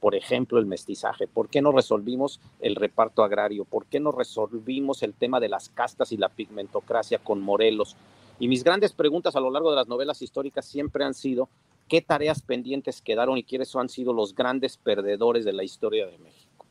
por 0.00 0.14
ejemplo, 0.14 0.58
el 0.58 0.66
mestizaje, 0.66 1.26
por 1.26 1.48
qué 1.48 1.62
no 1.62 1.72
resolvimos 1.72 2.40
el 2.60 2.74
reparto 2.76 3.22
agrario, 3.22 3.64
por 3.64 3.86
qué 3.86 4.00
no 4.00 4.12
resolvimos 4.12 5.02
el 5.02 5.14
tema 5.14 5.40
de 5.40 5.48
las 5.48 5.68
castas 5.68 6.12
y 6.12 6.16
la 6.16 6.28
pigmentocracia 6.28 7.18
con 7.18 7.40
Morelos. 7.40 7.96
Y 8.38 8.48
mis 8.48 8.62
grandes 8.62 8.92
preguntas 8.92 9.36
a 9.36 9.40
lo 9.40 9.50
largo 9.50 9.70
de 9.70 9.76
las 9.76 9.88
novelas 9.88 10.22
históricas 10.22 10.66
siempre 10.66 11.04
han 11.04 11.14
sido 11.14 11.48
qué 11.88 12.02
tareas 12.02 12.42
pendientes 12.42 13.00
quedaron 13.00 13.38
y 13.38 13.44
quiénes 13.44 13.74
han 13.76 13.88
sido 13.88 14.12
los 14.12 14.34
grandes 14.34 14.76
perdedores 14.76 15.44
de 15.44 15.52
la 15.52 15.64
historia 15.64 16.06
de 16.06 16.18
México. 16.18 16.66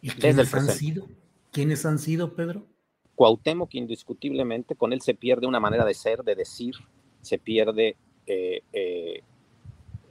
¿Y 0.00 0.10
quiénes 0.10 0.52
han 0.52 0.68
sido? 0.68 1.06
¿Quiénes 1.52 1.86
han 1.86 1.98
sido, 1.98 2.34
Pedro? 2.34 2.66
Cuauhtémoc, 3.14 3.74
indiscutiblemente, 3.74 4.74
con 4.74 4.92
él 4.92 5.00
se 5.00 5.14
pierde 5.14 5.46
una 5.46 5.60
manera 5.60 5.84
de 5.84 5.94
ser, 5.94 6.24
de 6.24 6.34
decir, 6.34 6.74
se 7.20 7.38
pierde 7.38 7.96
eh, 8.26 8.62
eh, 8.72 9.22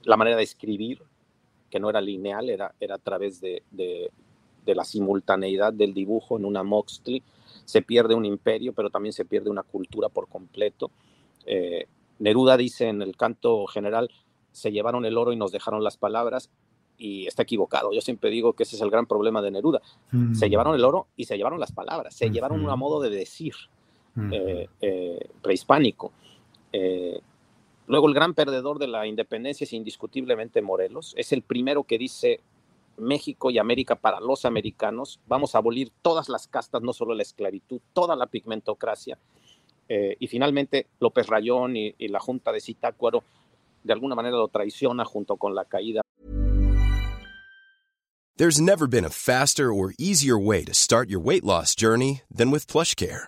la 0.03 0.17
manera 0.17 0.37
de 0.37 0.43
escribir, 0.43 1.01
que 1.69 1.79
no 1.79 1.89
era 1.89 2.01
lineal, 2.01 2.49
era, 2.49 2.73
era 2.79 2.95
a 2.95 2.99
través 2.99 3.39
de, 3.41 3.63
la 4.65 4.83
simultaneidad 4.85 5.73
del 5.73 5.93
dibujo 5.93 6.37
en 6.37 6.45
una 6.45 6.63
Moxley, 6.63 7.23
se 7.65 7.81
pierde 7.81 8.15
un 8.15 8.25
imperio, 8.25 8.73
pero 8.73 8.89
también 8.89 9.13
se 9.13 9.25
pierde 9.25 9.49
una 9.49 9.63
cultura 9.63 10.09
por 10.09 10.27
completo. 10.27 10.91
Eh, 11.45 11.85
Neruda 12.19 12.57
dice 12.57 12.87
en 12.87 13.01
el 13.01 13.15
canto 13.17 13.65
general, 13.67 14.09
se 14.51 14.71
llevaron 14.71 15.05
el 15.05 15.17
oro 15.17 15.33
y 15.33 15.37
nos 15.37 15.51
dejaron 15.51 15.83
las 15.83 15.97
palabras, 15.97 16.49
y 17.01 17.25
está 17.25 17.41
equivocado. 17.41 17.91
Yo 17.91 17.99
siempre 17.99 18.29
digo 18.29 18.53
que 18.53 18.61
ese 18.61 18.75
es 18.75 18.81
el 18.83 18.91
gran 18.91 19.07
problema 19.07 19.41
de 19.41 19.49
Neruda. 19.49 19.81
Se 20.33 20.49
llevaron 20.49 20.75
el 20.75 20.85
oro 20.85 21.07
y 21.17 21.25
se 21.25 21.35
llevaron 21.35 21.59
las 21.59 21.71
palabras, 21.71 22.13
se 22.13 22.29
llevaron 22.29 22.63
un 22.63 22.79
modo 22.79 23.01
de 23.01 23.09
decir 23.09 23.55
eh, 24.31 24.67
eh, 24.79 25.29
prehispánico. 25.41 26.11
Eh, 26.71 27.19
luego 27.91 28.07
el 28.07 28.13
gran 28.13 28.33
perdedor 28.33 28.79
de 28.79 28.87
la 28.87 29.05
independencia 29.05 29.65
es 29.65 29.73
indiscutiblemente 29.73 30.61
Morelos. 30.61 31.13
Es 31.17 31.33
el 31.33 31.41
primero 31.41 31.83
que 31.83 31.97
dice 31.97 32.39
México 32.97 33.51
y 33.51 33.57
América 33.57 33.95
para 33.95 34.21
los 34.21 34.45
americanos. 34.45 35.19
Vamos 35.27 35.53
a 35.53 35.57
abolir 35.57 35.91
todas 36.01 36.29
las 36.29 36.47
castas, 36.47 36.81
no 36.81 36.93
solo 36.93 37.13
la 37.13 37.23
esclavitud, 37.23 37.81
toda 37.91 38.15
la 38.15 38.27
pigmentocracia. 38.27 39.17
Eh, 39.89 40.15
y 40.19 40.27
finalmente 40.27 40.87
López 41.01 41.27
Rayón 41.27 41.75
y, 41.75 41.93
y 41.97 42.07
la 42.07 42.21
Junta 42.21 42.53
de 42.53 42.61
Zitácuaro 42.61 43.25
de 43.83 43.91
alguna 43.91 44.15
manera 44.15 44.37
lo 44.37 44.47
traiciona 44.47 45.03
junto 45.03 45.35
con 45.35 45.53
la 45.53 45.65
caída. 45.65 46.01
There's 48.37 48.61
never 48.61 48.87
been 48.87 49.03
a 49.03 49.09
faster 49.09 49.73
or 49.73 49.93
easier 49.99 50.39
way 50.39 50.63
to 50.63 50.73
start 50.73 51.09
your 51.09 51.19
weight 51.19 51.43
loss 51.43 51.75
journey 51.75 52.21
than 52.33 52.51
with 52.51 52.67
PlushCare. 52.67 53.27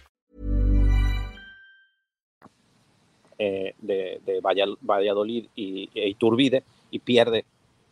Eh, 3.43 3.73
de, 3.79 4.39
Valladolid 4.83 5.47
y, 5.55 5.89
e 5.95 6.09
Iturbide 6.09 6.63
y 6.91 6.99
pierde 6.99 7.43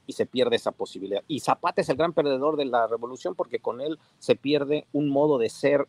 y 0.05 0.13
se 0.13 0.27
pierde 0.27 0.57
esa 0.57 0.71
posibilidad. 0.71 1.23
Y 1.27 1.39
Zapata 1.39 1.81
es 1.81 1.89
el 1.89 1.97
gran 1.97 2.13
perdedor 2.13 2.55
de 2.55 2.65
la 2.65 2.85
revolución 2.85 3.33
porque 3.33 3.57
con 3.57 3.81
él 3.81 3.97
se 4.19 4.35
pierde 4.35 4.85
un 4.93 5.09
modo 5.09 5.39
de 5.39 5.49
ser 5.49 5.87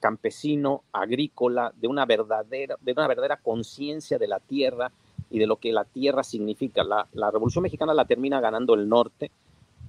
campesino, 0.00 0.82
agrícola, 0.92 1.74
de 1.76 1.88
una 1.88 2.06
verdadera, 2.06 2.76
verdadera 2.80 3.36
conciencia 3.36 4.16
de 4.16 4.28
la 4.28 4.40
tierra 4.40 4.90
y 5.28 5.40
de 5.40 5.46
lo 5.46 5.56
que 5.56 5.72
la 5.72 5.84
tierra 5.84 6.24
significa. 6.24 6.82
La, 6.82 7.30
revolución 7.30 7.64
mexicana 7.64 7.92
la 7.92 8.06
termina 8.06 8.40
ganando 8.40 8.72
el 8.72 8.88
norte 8.88 9.30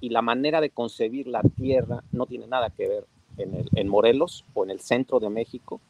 y 0.02 0.10
la 0.10 0.20
manera 0.20 0.60
de 0.60 0.68
concebir 0.68 1.28
la 1.28 1.40
tierra 1.40 2.04
no 2.12 2.26
tiene 2.26 2.46
nada 2.46 2.68
que 2.68 2.86
ver 2.86 3.06
en, 3.38 3.70
en 3.74 3.88
Morelos 3.88 4.44
o 4.52 4.64
en 4.64 4.70
el 4.70 4.80
centro 4.80 5.18
de 5.18 5.30
México 5.30 5.80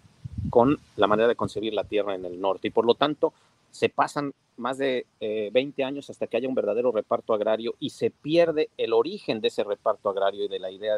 con 0.51 0.79
la 0.97 1.07
manera 1.07 1.29
de 1.29 1.37
concebir 1.37 1.75
la 1.75 1.85
tierra 1.85 2.15
en 2.15 2.25
el 2.25 2.41
norte. 2.41 2.69
Y 2.69 2.71
por 2.71 2.85
lo 2.85 2.95
tanto, 2.95 3.33
se 3.71 3.89
pasan 3.89 4.33
más 4.57 4.79
de 4.79 5.07
20 5.21 5.81
eh, 5.81 5.85
años 5.85 6.11
hasta 6.11 6.27
que 6.27 6.37
haya 6.37 6.49
un 6.49 6.55
verdadero 6.55 6.91
reparto 6.91 7.33
agrario 7.33 7.75
y 7.79 7.91
se 7.91 8.11
pierde 8.11 8.71
el 8.77 8.93
origen 8.93 9.41
de 9.41 9.49
ese 9.49 9.65
reparto 9.65 10.09
agrario 10.09 10.45
y 10.45 10.49
de 10.49 10.59
la 10.59 10.71
idea 10.71 10.97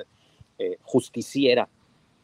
eh, 0.59 0.78
justiciera 0.82 1.68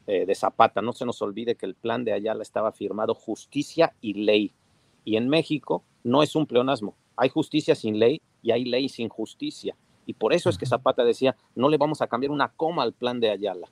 eh, 0.06 0.24
de 0.26 0.34
Zapata. 0.34 0.82
No 0.82 0.92
se 0.92 1.04
nos 1.04 1.20
olvide 1.22 1.54
que 1.54 1.66
el 1.66 1.74
plan 1.74 2.04
de 2.04 2.12
Ayala 2.12 2.42
estaba 2.42 2.72
firmado 2.72 3.14
justicia 3.14 3.94
y 4.00 4.14
ley. 4.14 4.52
Y 5.04 5.16
en 5.16 5.28
México 5.28 5.84
no 6.04 6.22
es 6.22 6.34
un 6.34 6.46
pleonasmo. 6.46 6.94
Hay 7.16 7.28
justicia 7.28 7.74
sin 7.74 7.98
ley 7.98 8.20
y 8.42 8.50
hay 8.50 8.64
ley 8.64 8.88
sin 8.88 9.08
justicia. 9.08 9.76
Y 10.06 10.14
por 10.14 10.32
eso 10.32 10.48
es 10.48 10.58
que 10.58 10.66
Zapata 10.66 11.04
decía, 11.04 11.36
no 11.54 11.68
le 11.68 11.78
vamos 11.78 12.00
a 12.00 12.06
cambiar 12.06 12.30
una 12.30 12.48
coma 12.48 12.82
al 12.82 12.92
plan 12.92 13.20
de 13.20 13.30
Ayala. 13.30 13.68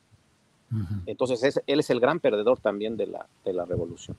Entonces, 1.07 1.61
él 1.67 1.81
es 1.81 1.91
el 1.91 2.01
gran 2.01 2.21
perdedor 2.21 2.59
también 2.59 2.97
de 2.97 3.07
la, 3.07 3.27
de 3.45 3.53
la 3.53 3.65
revolución. 3.65 4.17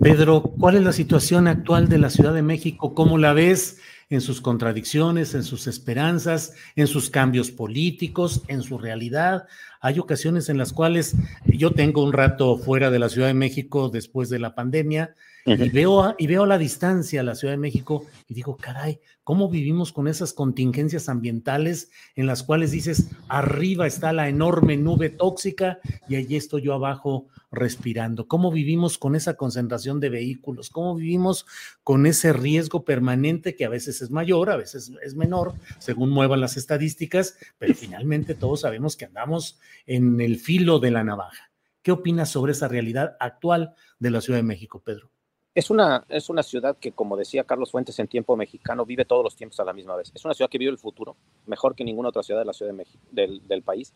Pedro, 0.00 0.42
¿cuál 0.42 0.76
es 0.76 0.82
la 0.82 0.92
situación 0.92 1.48
actual 1.48 1.88
de 1.88 1.98
la 1.98 2.10
Ciudad 2.10 2.34
de 2.34 2.42
México? 2.42 2.94
¿Cómo 2.94 3.16
la 3.18 3.32
ves 3.32 3.78
en 4.10 4.20
sus 4.20 4.40
contradicciones, 4.40 5.34
en 5.34 5.44
sus 5.44 5.66
esperanzas, 5.66 6.54
en 6.76 6.86
sus 6.86 7.08
cambios 7.08 7.50
políticos, 7.50 8.42
en 8.48 8.62
su 8.62 8.78
realidad? 8.78 9.46
Hay 9.80 9.98
ocasiones 9.98 10.48
en 10.48 10.58
las 10.58 10.72
cuales 10.72 11.16
yo 11.46 11.70
tengo 11.70 12.04
un 12.04 12.12
rato 12.12 12.58
fuera 12.58 12.90
de 12.90 12.98
la 12.98 13.08
Ciudad 13.08 13.28
de 13.28 13.34
México 13.34 13.88
después 13.88 14.28
de 14.28 14.40
la 14.40 14.54
pandemia 14.54 15.14
y, 15.44 15.70
veo 15.70 16.02
a, 16.02 16.14
y 16.18 16.26
veo 16.26 16.44
a 16.44 16.46
la 16.46 16.58
distancia 16.58 17.22
la 17.22 17.34
Ciudad 17.34 17.54
de 17.54 17.58
México 17.58 18.06
y 18.28 18.34
digo, 18.34 18.56
caray, 18.56 19.00
¿cómo 19.24 19.48
vivimos 19.48 19.92
con 19.92 20.06
esas 20.06 20.32
contingencias 20.32 21.08
ambientales 21.08 21.90
en 22.14 22.26
las 22.26 22.42
cuales 22.42 22.70
dices, 22.70 23.10
arriba 23.28 23.86
está 23.86 24.12
la 24.12 24.28
enorme 24.28 24.76
nube 24.76 25.10
tóxica 25.10 25.78
y 26.08 26.16
allí 26.16 26.36
estoy 26.36 26.62
yo 26.62 26.74
abajo 26.74 27.26
respirando? 27.50 28.28
¿Cómo 28.28 28.52
vivimos 28.52 28.98
con 28.98 29.16
esa 29.16 29.34
concentración 29.34 30.00
de 30.00 30.10
vehículos? 30.10 30.70
¿Cómo 30.70 30.94
vivimos 30.94 31.46
con 31.82 32.06
ese 32.06 32.32
riesgo 32.32 32.84
permanente 32.84 33.56
que 33.56 33.64
a 33.64 33.68
veces 33.68 34.00
es 34.02 34.10
mayor, 34.10 34.50
a 34.50 34.56
veces 34.56 34.92
es 35.02 35.14
menor, 35.16 35.54
según 35.78 36.10
muevan 36.10 36.40
las 36.40 36.56
estadísticas, 36.56 37.36
pero 37.58 37.74
finalmente 37.74 38.34
todos 38.34 38.60
sabemos 38.60 38.96
que 38.96 39.06
andamos 39.06 39.58
en 39.86 40.20
el 40.20 40.38
filo 40.38 40.78
de 40.78 40.92
la 40.92 41.04
navaja? 41.04 41.50
¿Qué 41.82 41.90
opinas 41.90 42.30
sobre 42.30 42.52
esa 42.52 42.68
realidad 42.68 43.16
actual 43.18 43.74
de 43.98 44.10
la 44.10 44.20
Ciudad 44.20 44.38
de 44.38 44.44
México, 44.44 44.80
Pedro? 44.84 45.11
Es 45.54 45.68
una, 45.68 46.02
es 46.08 46.30
una 46.30 46.42
ciudad 46.42 46.78
que, 46.78 46.92
como 46.92 47.14
decía 47.14 47.44
Carlos 47.44 47.70
Fuentes 47.70 47.98
en 47.98 48.08
tiempo 48.08 48.36
mexicano, 48.36 48.86
vive 48.86 49.04
todos 49.04 49.22
los 49.22 49.36
tiempos 49.36 49.60
a 49.60 49.64
la 49.64 49.74
misma 49.74 49.96
vez. 49.96 50.10
Es 50.14 50.24
una 50.24 50.32
ciudad 50.32 50.48
que 50.48 50.56
vive 50.56 50.70
el 50.70 50.78
futuro, 50.78 51.14
mejor 51.46 51.74
que 51.74 51.84
ninguna 51.84 52.08
otra 52.08 52.22
ciudad 52.22 52.40
de 52.40 52.46
la 52.46 52.54
Ciudad 52.54 52.72
de 52.72 52.78
México, 52.78 52.98
del, 53.10 53.62
país, 53.62 53.92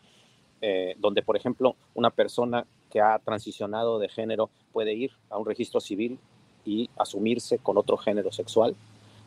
eh, 0.61 0.95
donde, 0.99 1.23
por 1.23 1.35
ejemplo, 1.35 1.75
una 1.95 2.11
persona 2.11 2.67
que 2.91 3.01
ha 3.01 3.17
transicionado 3.17 3.97
de 3.97 4.07
género 4.07 4.51
puede 4.71 4.93
ir 4.93 5.13
a 5.31 5.39
un 5.39 5.47
registro 5.47 5.79
civil 5.79 6.19
y 6.63 6.91
asumirse 6.95 7.57
con 7.57 7.79
otro 7.79 7.97
género 7.97 8.31
sexual, 8.31 8.75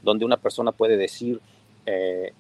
donde 0.04 0.25
una 0.25 0.37
persona 0.37 0.70
puede 0.70 0.96
decir, 0.96 1.40
eh, 1.84 2.32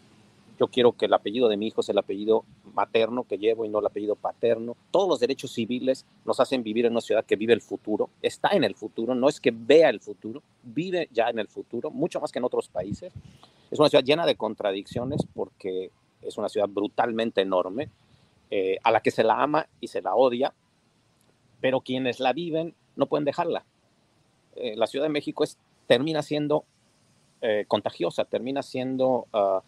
yo 0.60 0.68
quiero 0.68 0.92
que 0.92 1.06
el 1.06 1.14
apellido 1.14 1.48
de 1.48 1.56
mi 1.56 1.68
hijo 1.68 1.82
sea 1.82 1.94
el 1.94 1.98
apellido 1.98 2.44
materno 2.74 3.24
que 3.24 3.38
llevo 3.38 3.64
y 3.64 3.70
no 3.70 3.78
el 3.78 3.86
apellido 3.86 4.14
paterno. 4.14 4.76
Todos 4.90 5.08
los 5.08 5.18
derechos 5.18 5.52
civiles 5.52 6.04
nos 6.26 6.38
hacen 6.38 6.62
vivir 6.62 6.84
en 6.84 6.92
una 6.92 7.00
ciudad 7.00 7.24
que 7.24 7.36
vive 7.36 7.54
el 7.54 7.62
futuro, 7.62 8.10
está 8.20 8.50
en 8.50 8.62
el 8.64 8.74
futuro, 8.74 9.14
no 9.14 9.30
es 9.30 9.40
que 9.40 9.52
vea 9.52 9.88
el 9.88 10.00
futuro, 10.00 10.42
vive 10.62 11.08
ya 11.12 11.30
en 11.30 11.38
el 11.38 11.48
futuro, 11.48 11.90
mucho 11.90 12.20
más 12.20 12.30
que 12.30 12.40
en 12.40 12.44
otros 12.44 12.68
países. 12.68 13.10
Es 13.70 13.78
una 13.78 13.88
ciudad 13.88 14.04
llena 14.04 14.26
de 14.26 14.36
contradicciones 14.36 15.22
porque 15.32 15.90
es 16.20 16.36
una 16.36 16.50
ciudad 16.50 16.68
brutalmente 16.68 17.40
enorme, 17.40 17.88
eh, 18.50 18.76
a 18.82 18.90
la 18.90 19.00
que 19.00 19.10
se 19.10 19.24
la 19.24 19.42
ama 19.42 19.66
y 19.80 19.88
se 19.88 20.02
la 20.02 20.14
odia, 20.14 20.52
pero 21.62 21.80
quienes 21.80 22.20
la 22.20 22.34
viven 22.34 22.74
no 22.96 23.06
pueden 23.06 23.24
dejarla. 23.24 23.64
Eh, 24.56 24.76
la 24.76 24.86
Ciudad 24.86 25.06
de 25.06 25.10
México 25.10 25.42
termina 25.86 26.20
siendo 26.20 26.64
eh, 27.40 27.64
contagiosa, 27.66 28.26
termina 28.26 28.62
siendo 28.62 29.26
ah, 29.32 29.62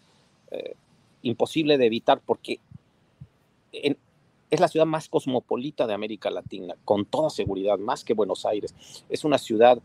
imposible 1.23 1.77
de 1.77 1.85
evitar 1.85 2.21
porque 2.23 2.59
es 3.71 4.59
la 4.59 4.67
ciudad 4.67 4.85
más 4.85 5.09
cosmopolita 5.09 5.87
de 5.87 5.93
América 5.93 6.29
Latina, 6.29 6.75
con 6.85 7.05
toda 7.05 7.29
seguridad, 7.29 7.79
más 7.79 8.03
que 8.03 8.13
Buenos 8.13 8.45
Aires. 8.45 8.75
Es 9.09 9.23
una 9.23 9.39
ciudad 9.39 9.81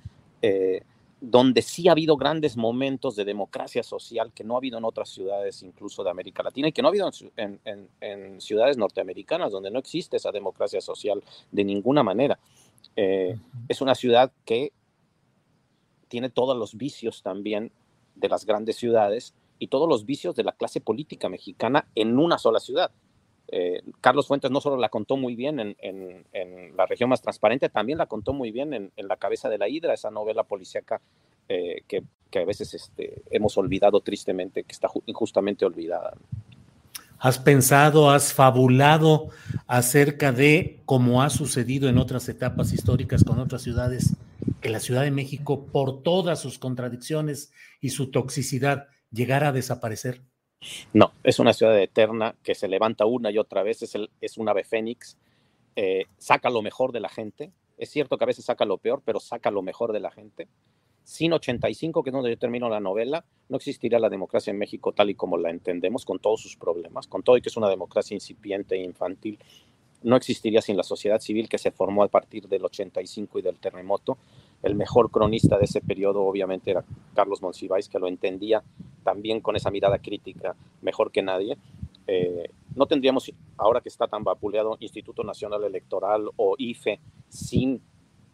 donde 1.21 1.63
sí 1.63 1.89
ha 1.89 1.93
habido 1.93 2.17
grandes 2.17 2.57
momentos 2.57 3.17
de 3.17 3.25
democracia 3.25 3.83
social 3.83 4.33
que 4.33 4.45
no 4.45 4.55
ha 4.55 4.59
habido 4.59 4.79
en 4.79 4.85
otras 4.85 5.09
ciudades, 5.09 5.63
incluso 5.63 6.05
de 6.05 6.11
América 6.11 6.43
Latina, 6.43 6.69
y 6.69 6.73
que 6.73 6.81
no 6.81 6.89
ha 6.89 6.91
habido 6.91 7.11
en, 7.37 8.41
ciudades 8.41 8.77
norteamericanas, 8.77 9.51
donde 9.51 9.71
no 9.71 9.79
existe 9.79 10.17
esa 10.17 10.31
democracia 10.31 10.81
social 10.81 11.23
de 11.51 11.65
ninguna 11.65 12.03
manera. 12.03 12.39
Eh, 12.95 13.37
es 13.69 13.81
una 13.81 13.95
ciudad 13.95 14.31
que 14.45 14.73
tiene 16.07 16.31
todos 16.31 16.57
los 16.57 16.77
vicios 16.77 17.23
también 17.23 17.73
de 18.15 18.29
las 18.29 18.47
grandes 18.47 18.77
ciudades 18.77 19.35
y 19.59 19.69
todos 19.69 19.89
los 19.89 20.05
vicios 20.05 20.35
de 20.35 20.45
la 20.45 20.53
clase 20.53 20.81
política 20.81 21.29
mexicana 21.29 21.87
en 21.95 22.19
una 22.19 22.39
sola 22.39 22.61
ciudad. 22.61 22.91
Eh, 23.51 23.81
Carlos 24.03 24.27
Fuentes 24.27 24.51
no 24.51 24.61
solo 24.61 24.77
la 24.77 24.91
contó 24.91 25.17
muy 25.17 25.35
bien 25.35 25.59
en, 25.59 26.27
La 26.77 26.87
región 26.87 27.09
más 27.09 27.23
transparente, 27.23 27.69
también 27.69 27.99
la 27.99 28.07
contó 28.07 28.33
muy 28.33 28.53
bien 28.53 28.75
en, 28.75 29.09
La 29.09 29.17
cabeza 29.17 29.49
de 29.49 29.59
la 29.59 29.69
hidra, 29.69 29.95
esa 29.95 30.11
novela 30.11 30.45
policíaca 30.45 31.01
eh, 31.49 31.83
que, 31.89 32.03
a 32.39 32.45
veces 32.45 32.75
este, 32.75 33.23
hemos 33.31 33.57
olvidado 33.57 34.01
tristemente, 34.01 34.65
que 34.65 34.73
está 34.73 34.89
injustamente 35.07 35.65
olvidada. 35.65 36.15
¿Has 37.19 37.39
pensado, 37.39 38.11
has 38.11 38.33
fabulado 38.33 39.31
acerca 39.67 40.31
de 40.31 40.81
cómo 40.85 41.23
ha 41.23 41.31
sucedido 41.31 41.89
en 41.89 41.99
otras 41.99 42.29
etapas 42.29 42.73
históricas 42.73 43.25
con 43.25 43.41
otras 43.41 43.63
ciudades, 43.63 44.15
que 44.61 44.69
la 44.69 44.79
Ciudad 44.79 45.03
de 45.03 45.11
México, 45.11 45.67
por 45.73 46.03
todas 46.03 46.41
sus 46.41 46.59
contradicciones 46.59 47.51
y 47.81 47.91
su 47.91 48.11
toxicidad, 48.11 48.87
llegara 49.11 49.49
a 49.49 49.53
desaparecer? 49.53 50.23
No, 50.93 51.13
es 51.23 51.39
una 51.39 51.53
ciudad 51.53 51.79
eterna 51.79 52.35
que 52.43 52.55
se 52.55 52.69
levanta 52.69 53.07
una 53.07 53.31
y 53.31 53.39
otra 53.39 53.63
vez, 53.63 53.83
es, 53.83 53.95
el, 53.95 54.11
es 54.21 54.39
un 54.39 54.49
ave 54.49 54.65
fénix, 54.65 55.17
eh, 55.77 56.07
saca 56.19 56.51
lo 56.51 56.63
mejor 56.63 56.93
de 56.93 57.01
la 57.01 57.09
gente. 57.09 57.53
Es 57.77 57.91
cierto 57.91 58.19
que 58.19 58.25
a 58.25 58.27
veces 58.27 58.45
saca 58.45 58.65
lo 58.65 58.79
peor, 58.79 59.03
pero 59.05 59.21
saca 59.21 59.51
lo 59.51 59.63
mejor 59.63 59.93
de 59.93 60.01
la 60.01 60.11
gente. 60.11 60.49
Sin 61.05 61.33
85, 61.33 62.03
que 62.03 62.11
es 62.11 62.15
donde 62.15 62.31
yo 62.31 62.39
termino 62.39 62.69
la 62.69 62.81
novela, 62.81 63.25
no 63.49 63.57
existiría 63.57 63.99
la 63.99 64.11
democracia 64.11 64.51
en 64.51 64.59
México 64.59 64.93
tal 64.93 65.11
y 65.11 65.15
como 65.15 65.39
la 65.39 65.51
entendemos, 65.51 66.05
con 66.05 66.19
todos 66.19 66.43
sus 66.43 66.57
problemas, 66.57 67.07
con 67.07 67.23
todo 67.23 67.37
y 67.37 67.41
que 67.41 67.49
es 67.49 67.57
una 67.57 67.71
democracia 67.71 68.15
incipiente 68.15 68.75
e 68.75 68.83
infantil. 68.83 69.39
No 70.03 70.17
existiría 70.17 70.61
sin 70.61 70.77
la 70.77 70.83
sociedad 70.83 71.21
civil 71.21 71.49
que 71.49 71.59
se 71.59 71.71
formó 71.71 72.03
a 72.03 72.09
partir 72.09 72.47
del 72.49 72.65
85 72.65 73.39
y 73.39 73.43
del 73.43 73.59
terremoto. 73.59 74.19
El 74.63 74.75
mejor 74.75 75.11
cronista 75.11 75.57
de 75.59 75.65
ese 75.65 75.81
periodo, 75.81 76.23
obviamente, 76.23 76.73
era 76.73 76.85
Carlos 77.15 77.41
Monsiváis, 77.41 77.89
que 77.89 77.99
lo 77.99 78.07
entendía 78.09 78.63
también 79.09 79.41
con 79.41 79.57
esa 79.57 79.71
mirada 79.71 79.99
crítica 80.01 80.55
mejor 80.83 81.11
que 81.11 81.23
nadie. 81.23 81.57
Eh, 82.07 82.51
no 82.77 82.85
tendríamos, 82.85 83.33
ahora 83.57 83.81
que 83.81 83.89
está 83.89 84.07
tan 84.07 84.23
vapuleado, 84.23 84.77
Instituto 84.81 85.25
Nacional 85.25 85.65
Electoral 85.65 86.29
o 86.37 86.57
IFE 86.59 87.01
sin 87.31 87.81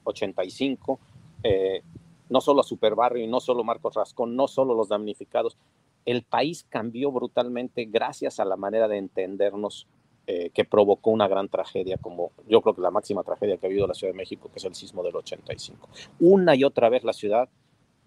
85, 0.02 0.98
eh, 1.44 1.82
no 2.28 2.40
solo 2.40 2.62
a 2.62 2.64
Superbarrio 2.64 3.22
y 3.22 3.28
no 3.28 3.38
solo 3.38 3.62
Marcos 3.62 3.94
Rascón, 3.94 4.34
no 4.34 4.48
solo 4.48 4.74
los 4.74 4.88
damnificados. 4.88 5.56
El 6.04 6.24
país 6.24 6.66
cambió 6.68 7.12
brutalmente 7.12 7.84
gracias 7.84 8.40
a 8.40 8.44
la 8.44 8.56
manera 8.56 8.88
de 8.88 8.98
entendernos 8.98 9.86
eh, 10.26 10.50
que 10.52 10.64
provocó 10.64 11.10
una 11.10 11.28
gran 11.28 11.48
tragedia, 11.48 11.98
como 11.98 12.32
yo 12.48 12.62
creo 12.62 12.74
que 12.74 12.82
la 12.82 12.90
máxima 12.90 13.22
tragedia 13.22 13.58
que 13.58 13.66
ha 13.66 13.70
habido 13.70 13.86
la 13.86 13.94
Ciudad 13.94 14.12
de 14.12 14.18
México, 14.18 14.50
que 14.52 14.58
es 14.58 14.64
el 14.64 14.74
sismo 14.74 15.04
del 15.04 15.14
85. 15.14 15.88
Una 16.18 16.56
y 16.56 16.64
otra 16.64 16.88
vez 16.88 17.04
la 17.04 17.12
ciudad 17.12 17.48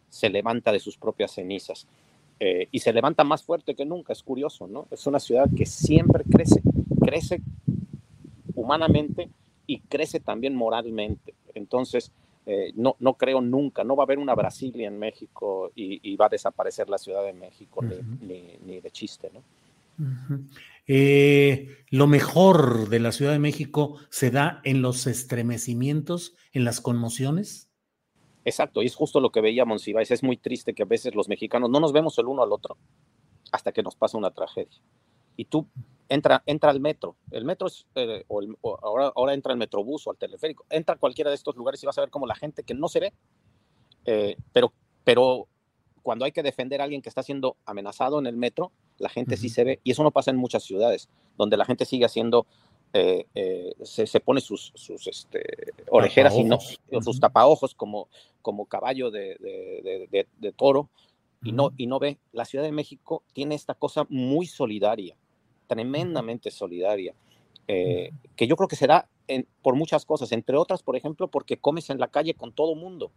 se 0.10 0.30
levanta 0.30 0.72
de 0.74 0.80
sus 0.80 0.98
propias 0.98 1.32
cenizas. 1.32 1.88
Eh, 2.39 2.67
y 2.71 2.80
se 2.80 2.93
levanta 2.93 3.23
más 3.23 3.43
fuerte 3.43 3.73
que 3.73 3.86
nunca, 3.86 4.13
es 4.13 4.21
curioso, 4.21 4.67
¿no? 4.67 4.88
Es 4.91 5.08
una 5.08 5.19
ciudad 5.19 5.50
que 5.56 5.65
siempre 5.65 6.23
crece, 6.23 6.62
crece 7.02 7.41
humanamente 8.54 9.30
y 9.65 9.80
crece 9.80 10.19
también 10.19 10.56
moralmente. 10.56 11.34
Entonces, 11.56 12.12
eh, 12.45 12.71
no, 12.76 12.95
no 13.00 13.15
creo 13.15 13.41
nunca, 13.41 13.84
no 13.84 13.95
va 13.95 14.04
a 14.04 14.06
haber 14.06 14.19
una 14.19 14.36
Brasilia 14.36 14.88
en 14.88 15.00
México 15.00 15.71
y, 15.76 16.15
va 16.15 16.28
a 16.28 16.30
desaparecer 16.30 16.89
la 16.89 16.97
Ciudad 16.97 17.23
de 17.23 17.34
México 17.34 17.84
ni, 17.84 18.80
de 18.80 18.91
chiste, 18.91 19.30
¿no? 19.34 19.41
Eh, 20.86 21.76
lo 21.89 22.08
mejor 22.08 22.88
de 22.88 23.00
la 23.00 23.12
Ciudad 23.12 23.34
de 23.34 23.39
México 23.39 23.97
se 24.10 24.32
da 24.32 24.62
en 24.63 24.82
los 24.82 25.08
estremecimientos, 25.08 26.36
en 26.54 26.63
las 26.63 26.80
conmociones. 26.80 27.66
Exacto, 28.48 28.82
y 28.82 28.86
es 28.86 28.96
justo 28.96 29.20
lo 29.20 29.30
que 29.30 29.42
veía 29.42 29.66
Monsiváis. 29.66 30.10
Es 30.10 30.24
muy 30.24 30.38
triste 30.38 30.74
que 30.74 30.84
a 30.84 30.86
veces 30.86 31.14
los 31.14 31.28
mexicanos 31.28 31.70
no 31.70 31.82
nos 31.82 31.92
vemos 31.92 32.18
el 32.18 32.28
uno 32.28 32.44
al 32.44 32.54
otro 32.54 32.78
hasta 33.52 33.74
que 33.74 33.84
nos 33.84 33.98
pasa 33.98 34.18
una 34.18 34.32
tragedia. 34.32 34.82
Y 35.36 35.44
tú 35.44 35.68
entra, 36.08 36.44
entra 36.46 36.72
al 36.72 36.80
metro. 36.80 37.18
El 37.30 37.44
metro 37.44 37.68
es, 37.68 37.86
eh, 37.96 38.24
o, 38.30 38.80
ahora, 38.82 39.12
ahora 39.14 39.34
entra 39.34 39.52
el 39.52 39.60
metrobús 39.60 40.08
o 40.08 40.12
al 40.12 40.18
teleférico. 40.18 40.66
Entra 40.70 40.96
a 40.96 40.98
cualquiera 40.98 41.30
de 41.30 41.36
estos 41.36 41.58
lugares 41.58 41.84
y 41.84 41.88
vas 41.88 41.98
a 41.98 42.02
ver 42.02 42.10
como 42.10 42.26
la 42.26 42.36
gente 42.36 42.64
que 42.64 42.74
no 42.74 42.88
se 42.88 43.02
ve, 43.02 43.14
eh, 44.06 44.38
pero, 44.54 44.72
pero 45.04 45.50
cuando 46.02 46.24
hay 46.24 46.32
que 46.32 46.42
defender 46.42 46.80
a 46.80 46.86
alguien 46.86 47.02
que 47.02 47.10
está 47.10 47.24
siendo 47.24 47.58
amenazado 47.66 48.18
en 48.18 48.28
el 48.28 48.38
metro, 48.38 48.72
la 48.98 49.10
gente 49.10 49.36
sí 49.36 49.50
se 49.50 49.66
ve. 49.66 49.82
Y 49.84 49.92
eso 49.92 50.04
no 50.04 50.12
pasa 50.12 50.32
en 50.32 50.38
muchas 50.38 50.64
ciudades, 50.64 51.10
donde 51.38 51.58
la 51.58 51.66
gente 51.66 51.84
sigue 51.84 52.06
haciendo 52.06 52.48
eh, 52.93 53.26
eh, 53.36 53.76
se, 53.84 54.19
pone 54.19 54.41
sus, 54.41 54.71
sus 54.76 55.08
este, 55.08 55.73
orejeras 55.89 56.34
y 56.36 56.43
no, 56.43 56.58
sus 57.02 57.19
tapaojos 57.19 57.76
como, 57.76 58.08
como 58.41 58.65
caballo 58.65 59.12
de, 59.12 59.38
de, 60.39 60.52
toro 60.54 60.89
y, 61.43 61.52
no, 61.52 61.71
y 61.78 61.88
no 61.88 62.00
ve. 62.00 62.17
La 62.32 62.45
Ciudad 62.45 62.63
de 62.63 62.71
México 62.71 63.23
tiene 63.34 63.56
esta 63.56 63.73
cosa 63.73 64.06
muy 64.10 64.47
solidaria, 64.47 65.15
tremendamente 65.67 66.50
solidaria, 66.50 67.13
eh, 67.67 68.12
que 68.36 68.47
yo 68.47 68.56
creo 68.56 68.69
que 68.69 68.78
se 68.78 68.88
da 68.88 69.08
en, 69.28 69.45
por 69.62 69.76
muchas 69.76 70.06
cosas, 70.06 70.32
entre 70.32 70.56
otras, 70.56 70.82
por 70.82 70.95
ejemplo, 70.95 71.28
porque 71.28 71.58
comes 71.58 71.89
en 71.89 72.00
la 72.00 72.08
calle 72.08 72.34
con 72.34 72.52
todo 72.52 72.76
mundo. 72.76 73.12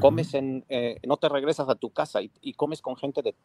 Comes 0.00 0.34
en, 0.34 0.64
no 1.06 1.16
te 1.16 1.28
regresas 1.28 1.68
a 1.68 1.76
tu 1.76 1.90
casa 1.90 2.20
y, 2.20 2.28
y 2.40 2.54
comes 2.54 2.82
con 2.82 2.96
gente 2.96 3.22
de 3.22 3.36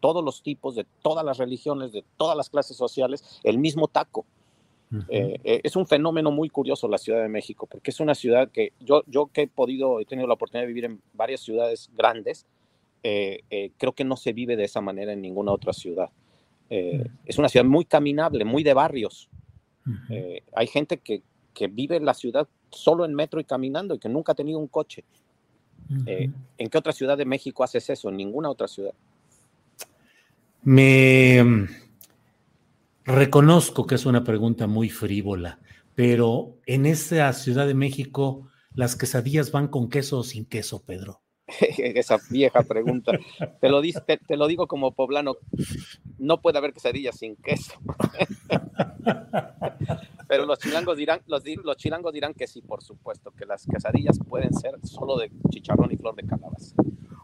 todos 0.00 0.24
los 0.24 0.42
tipos, 0.42 0.74
de 0.74 0.84
todas 1.02 1.22
las 1.22 1.36
religiones, 1.36 1.92
de 1.92 2.02
todas 2.16 2.34
las 2.36 2.48
clases 2.48 2.78
sociales, 2.78 3.40
el 3.44 3.58
mismo 3.58 3.88
taco. 3.88 4.24
Eh, 5.08 5.40
eh, 5.44 5.60
es 5.62 5.76
un 5.76 5.86
fenómeno 5.86 6.30
muy 6.30 6.50
curioso 6.50 6.86
la 6.88 6.98
Ciudad 6.98 7.22
de 7.22 7.28
México, 7.28 7.66
porque 7.66 7.90
es 7.90 8.00
una 8.00 8.14
ciudad 8.14 8.50
que 8.50 8.72
yo, 8.80 9.02
yo 9.06 9.26
que 9.32 9.42
he 9.42 9.48
podido, 9.48 10.00
he 10.00 10.04
tenido 10.04 10.28
la 10.28 10.34
oportunidad 10.34 10.64
de 10.64 10.68
vivir 10.68 10.84
en 10.84 11.00
varias 11.14 11.40
ciudades 11.40 11.90
grandes, 11.94 12.46
eh, 13.02 13.70
creo 13.78 13.92
que 13.92 14.04
no 14.04 14.16
se 14.16 14.32
vive 14.32 14.56
de 14.56 14.64
esa 14.64 14.80
manera 14.80 15.12
en 15.12 15.22
ninguna 15.22 15.52
otra 15.52 15.72
ciudad. 15.72 16.10
Es 16.68 17.38
una 17.38 17.50
ciudad 17.50 17.66
muy 17.66 17.84
caminable, 17.84 18.46
muy 18.46 18.62
de 18.62 18.72
barrios. 18.72 19.28
hay 20.54 20.66
gente 20.66 20.98
que, 20.98 21.22
que, 21.52 21.66
vive 21.68 21.96
en 21.96 22.06
la 22.06 22.14
ciudad 22.14 22.48
solo 22.70 23.04
en 23.04 23.14
metro 23.14 23.40
y 23.40 23.44
caminando 23.44 23.94
y 23.94 23.98
que 23.98 24.08
nunca 24.08 24.32
ha 24.32 24.34
tenido 24.34 24.58
un 24.58 24.68
coche. 24.68 25.04
¿En 26.06 26.68
qué 26.70 26.78
otra 26.78 26.92
ciudad 26.92 27.18
de 27.18 27.26
México 27.26 27.62
haces 27.62 27.90
eso? 27.90 28.08
En 28.08 28.16
ninguna 28.16 28.48
otra 28.48 28.68
ciudad. 28.68 28.94
Me 30.62 31.66
Reconozco 33.04 33.86
que 33.86 33.96
es 33.96 34.06
una 34.06 34.22
pregunta 34.22 34.66
muy 34.66 34.88
frívola, 34.88 35.58
pero 35.94 36.56
en 36.66 36.86
esa 36.86 37.32
Ciudad 37.32 37.66
de 37.66 37.74
México, 37.74 38.48
¿las 38.74 38.96
quesadillas 38.96 39.50
van 39.50 39.68
con 39.68 39.88
queso 39.88 40.20
o 40.20 40.24
sin 40.24 40.44
queso, 40.44 40.84
Pedro? 40.84 41.20
Esa 41.78 42.18
vieja 42.30 42.62
pregunta. 42.62 43.12
Te 43.60 43.68
lo, 43.68 43.82
te, 43.82 44.36
lo 44.36 44.46
digo 44.46 44.66
como 44.66 44.94
poblano, 44.94 45.36
no 46.18 46.40
puede 46.40 46.58
haber 46.58 46.72
quesadillas 46.72 47.18
sin 47.18 47.36
queso. 47.36 47.74
Pero 50.28 50.46
los 50.46 50.58
chilangos 50.60 50.96
dirán, 50.96 51.20
los, 51.26 51.42
los 51.62 51.76
chilangos 51.76 52.12
dirán 52.12 52.34
que 52.34 52.46
sí, 52.46 52.62
por 52.62 52.82
supuesto, 52.82 53.32
que 53.32 53.44
las 53.44 53.66
quesadillas 53.66 54.18
pueden 54.26 54.54
ser 54.54 54.74
solo 54.84 55.18
de 55.18 55.30
chicharrón 55.50 55.92
y 55.92 55.96
flor 55.96 56.14
de 56.14 56.24
calabaza. 56.24 56.74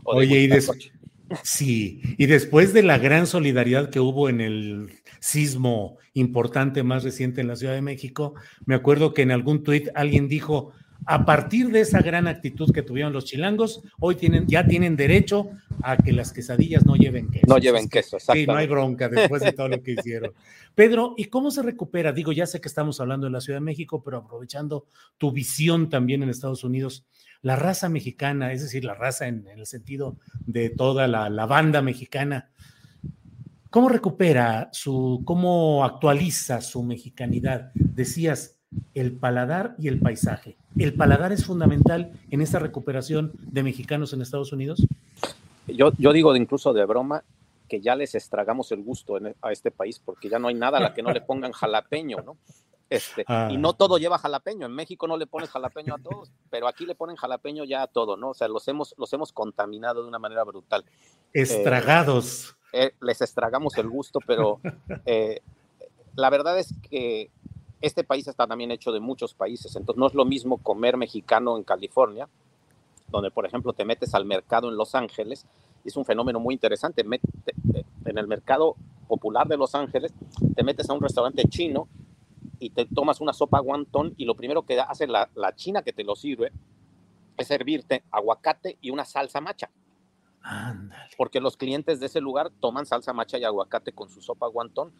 Oye, 0.04 0.40
y 0.40 0.46
después, 0.46 0.92
sí, 1.42 2.02
y 2.16 2.26
después 2.26 2.72
de 2.72 2.82
la 2.82 2.98
gran 2.98 3.26
solidaridad 3.26 3.90
que 3.90 4.00
hubo 4.00 4.28
en 4.28 4.40
el 4.40 4.90
sismo 5.20 5.98
importante 6.14 6.82
más 6.82 7.04
reciente 7.04 7.40
en 7.40 7.48
la 7.48 7.56
Ciudad 7.56 7.74
de 7.74 7.82
México, 7.82 8.34
me 8.64 8.74
acuerdo 8.74 9.14
que 9.14 9.22
en 9.22 9.30
algún 9.30 9.62
tuit 9.62 9.88
alguien 9.94 10.28
dijo, 10.28 10.72
a 11.10 11.24
partir 11.24 11.70
de 11.70 11.80
esa 11.80 12.02
gran 12.02 12.28
actitud 12.28 12.70
que 12.70 12.82
tuvieron 12.82 13.14
los 13.14 13.24
chilangos, 13.24 13.80
hoy 13.98 14.16
tienen, 14.16 14.46
ya 14.46 14.66
tienen 14.66 14.94
derecho 14.94 15.48
a 15.82 15.96
que 15.96 16.12
las 16.12 16.34
quesadillas 16.34 16.84
no 16.84 16.96
lleven 16.96 17.30
queso. 17.30 17.46
No 17.48 17.56
lleven 17.56 17.88
queso, 17.88 18.18
Sí, 18.20 18.46
no 18.46 18.56
hay 18.56 18.66
bronca 18.66 19.08
después 19.08 19.42
de 19.42 19.52
todo 19.52 19.68
lo 19.68 19.82
que 19.82 19.92
hicieron. 19.92 20.34
Pedro, 20.74 21.14
¿y 21.16 21.24
cómo 21.24 21.50
se 21.50 21.62
recupera? 21.62 22.12
Digo, 22.12 22.32
ya 22.32 22.46
sé 22.46 22.60
que 22.60 22.68
estamos 22.68 23.00
hablando 23.00 23.26
de 23.26 23.32
la 23.32 23.40
Ciudad 23.40 23.56
de 23.56 23.64
México, 23.64 24.02
pero 24.02 24.18
aprovechando 24.18 24.84
tu 25.16 25.32
visión 25.32 25.88
también 25.88 26.22
en 26.22 26.28
Estados 26.28 26.62
Unidos, 26.62 27.06
la 27.40 27.56
raza 27.56 27.88
mexicana, 27.88 28.52
es 28.52 28.60
decir, 28.60 28.84
la 28.84 28.92
raza 28.92 29.28
en, 29.28 29.48
el 29.48 29.64
sentido 29.64 30.18
de 30.44 30.68
toda 30.68 31.08
la, 31.08 31.30
la 31.30 31.46
banda 31.46 31.80
mexicana, 31.80 32.50
¿cómo 33.70 33.88
recupera 33.88 34.68
su, 34.72 35.22
cómo 35.24 35.86
actualiza 35.86 36.60
su 36.60 36.82
mexicanidad? 36.82 37.70
Decías, 37.72 38.57
el 38.94 39.12
paladar 39.12 39.74
y 39.78 39.88
el 39.88 40.00
paisaje. 40.00 40.56
¿El 40.76 40.94
paladar 40.94 41.32
es 41.32 41.44
fundamental 41.44 42.12
en 42.30 42.40
esta 42.40 42.58
recuperación 42.58 43.32
de 43.38 43.62
mexicanos 43.62 44.12
en 44.12 44.22
Estados 44.22 44.52
Unidos? 44.52 44.86
Yo, 45.66 45.92
yo 45.98 46.12
digo 46.12 46.34
incluso 46.36 46.72
de 46.72 46.84
broma 46.84 47.24
que 47.68 47.80
ya 47.80 47.94
les 47.94 48.14
estragamos 48.14 48.72
el 48.72 48.82
gusto 48.82 49.18
a 49.42 49.52
este 49.52 49.70
país 49.70 50.00
porque 50.02 50.28
ya 50.28 50.38
no 50.38 50.48
hay 50.48 50.54
nada 50.54 50.78
a 50.78 50.80
la 50.80 50.94
que 50.94 51.02
no 51.02 51.12
le 51.12 51.20
pongan 51.20 51.52
jalapeño, 51.52 52.18
¿no? 52.24 52.36
Este, 52.90 53.20
Y 53.22 53.24
ah. 53.26 53.50
no 53.58 53.74
todo 53.74 53.98
lleva 53.98 54.18
jalapeño. 54.18 54.66
En 54.66 54.72
México 54.72 55.06
no 55.06 55.16
le 55.16 55.26
pones 55.26 55.50
jalapeño 55.50 55.94
a 55.94 55.98
todos, 55.98 56.30
pero 56.50 56.66
aquí 56.68 56.86
le 56.86 56.94
ponen 56.94 57.16
jalapeño 57.16 57.64
ya 57.64 57.82
a 57.82 57.86
todo, 57.86 58.16
¿no? 58.16 58.30
O 58.30 58.34
sea, 58.34 58.48
los 58.48 58.66
hemos, 58.68 58.94
los 58.96 59.12
hemos 59.12 59.32
contaminado 59.32 60.02
de 60.02 60.08
una 60.08 60.18
manera 60.18 60.44
brutal. 60.44 60.84
Estragados. 61.32 62.56
Eh, 62.72 62.86
eh, 62.86 62.94
les 63.02 63.20
estragamos 63.20 63.76
el 63.76 63.88
gusto, 63.88 64.20
pero 64.26 64.60
eh, 65.06 65.40
la 66.14 66.30
verdad 66.30 66.58
es 66.58 66.74
que 66.88 67.30
este 67.80 68.04
país 68.04 68.26
está 68.26 68.46
también 68.46 68.70
hecho 68.70 68.92
de 68.92 69.00
muchos 69.00 69.34
países, 69.34 69.74
entonces 69.76 69.98
no 69.98 70.06
es 70.06 70.14
lo 70.14 70.24
mismo 70.24 70.58
comer 70.58 70.96
mexicano 70.96 71.56
en 71.56 71.64
California, 71.64 72.28
donde 73.08 73.30
por 73.30 73.46
ejemplo 73.46 73.72
te 73.72 73.84
metes 73.84 74.14
al 74.14 74.24
mercado 74.24 74.68
en 74.68 74.76
Los 74.76 74.94
Ángeles, 74.94 75.46
es 75.84 75.96
un 75.96 76.04
fenómeno 76.04 76.40
muy 76.40 76.54
interesante, 76.54 77.02
en 77.02 78.18
el 78.18 78.26
mercado 78.26 78.76
popular 79.06 79.46
de 79.46 79.56
Los 79.56 79.74
Ángeles, 79.74 80.12
te 80.54 80.62
metes 80.62 80.90
a 80.90 80.92
un 80.92 81.00
restaurante 81.00 81.44
chino 81.48 81.88
y 82.58 82.70
te 82.70 82.84
tomas 82.84 83.20
una 83.20 83.32
sopa 83.32 83.60
guantón 83.60 84.14
y 84.16 84.24
lo 84.24 84.34
primero 84.34 84.62
que 84.62 84.80
hace 84.80 85.06
la, 85.06 85.30
la 85.34 85.54
china 85.54 85.82
que 85.82 85.92
te 85.92 86.04
lo 86.04 86.16
sirve 86.16 86.52
es 87.36 87.46
servirte 87.46 88.02
aguacate 88.10 88.76
y 88.80 88.90
una 88.90 89.04
salsa 89.04 89.40
macha. 89.40 89.70
Porque 91.16 91.40
los 91.40 91.56
clientes 91.56 92.00
de 92.00 92.06
ese 92.06 92.20
lugar 92.20 92.50
toman 92.60 92.86
salsa 92.86 93.12
macha 93.12 93.38
y 93.38 93.44
aguacate 93.44 93.92
con 93.92 94.08
su 94.08 94.20
sopa 94.20 94.46
guantón 94.48 94.92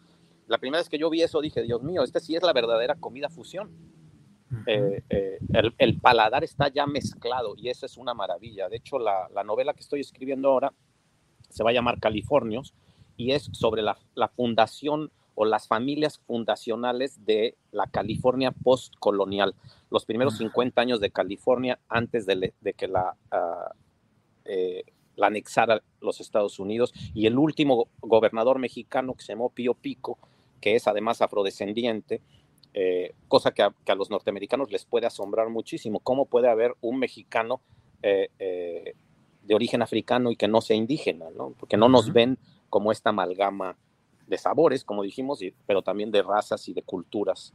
la 0.49 0.57
primera 0.57 0.79
vez 0.79 0.89
que 0.89 0.97
yo 0.97 1.11
vi 1.11 1.21
eso 1.21 1.41
dije, 1.41 1.61
Dios 1.61 1.83
mío, 1.83 2.03
esta 2.03 2.19
sí 2.19 2.35
es 2.35 2.41
la 2.41 2.53
verdadera 2.53 2.95
comida 2.95 3.29
fusión. 3.29 3.69
Eh, 4.65 5.03
eh, 5.11 5.37
el, 5.77 5.99
paladar 6.01 6.43
está 6.43 6.69
ya 6.69 6.87
mezclado 6.87 7.53
y 7.55 7.69
eso 7.69 7.85
es 7.85 7.97
una 7.97 8.15
maravilla. 8.15 8.67
De 8.67 8.77
hecho, 8.77 8.97
la, 8.97 9.29
novela 9.45 9.75
que 9.75 9.81
estoy 9.81 9.99
escribiendo 10.01 10.49
ahora 10.49 10.73
se 11.49 11.63
va 11.63 11.69
a 11.69 11.73
llamar 11.73 11.99
Californios 11.99 12.73
y 13.15 13.33
es 13.33 13.47
sobre 13.51 13.83
la, 13.83 13.95
fundación 14.35 15.11
o 15.35 15.45
las 15.45 15.67
familias 15.67 16.17
fundacionales 16.25 17.23
de 17.25 17.55
la 17.71 17.85
California 17.85 18.51
postcolonial, 18.51 19.53
los 19.91 20.05
primeros 20.05 20.37
50 20.37 20.81
años 20.81 20.99
de 20.99 21.11
California 21.11 21.79
antes 21.87 22.25
de, 22.25 22.53
que 22.75 22.87
la, 22.87 23.15
uh, 23.31 23.71
la 25.15 25.27
anexara 25.27 25.83
los 26.01 26.19
Estados 26.21 26.59
Unidos 26.59 26.91
y 27.13 27.27
el 27.27 27.37
último 27.37 27.87
gobernador 28.01 28.57
mexicano 28.57 29.13
que 29.13 29.23
se 29.23 29.33
llamó 29.33 29.49
Pío 29.49 29.75
Pico, 29.75 30.17
que 30.59 30.75
es 30.75 30.87
además 30.87 31.21
afrodescendiente, 31.21 32.21
eh, 32.73 33.13
cosa 33.27 33.51
que 33.51 33.63
a, 33.63 33.95
los 33.95 34.09
norteamericanos 34.09 34.71
les 34.71 34.85
puede 34.85 35.07
asombrar 35.07 35.49
muchísimo. 35.49 35.99
¿Cómo 35.99 36.25
puede 36.25 36.49
haber 36.49 36.75
un 36.81 36.99
mexicano 36.99 37.61
eh, 38.03 38.29
eh, 38.39 38.93
de 39.43 39.55
origen 39.55 39.81
africano 39.81 40.31
y 40.31 40.35
que 40.35 40.47
no 40.47 40.61
sea 40.61 40.75
indígena? 40.75 41.29
¿no? 41.35 41.53
Porque 41.59 41.77
no 41.77 41.89
nos 41.89 42.13
ven 42.13 42.37
como 42.69 42.91
esta 42.91 43.09
amalgama 43.09 43.77
de 44.27 44.37
sabores, 44.37 44.83
como 44.83 45.01
dijimos, 45.03 45.39
pero 45.65 45.81
también 45.81 46.11
de 46.11 46.21
razas 46.21 46.67
y 46.67 46.73
de 46.73 46.83
culturas. 46.83 47.53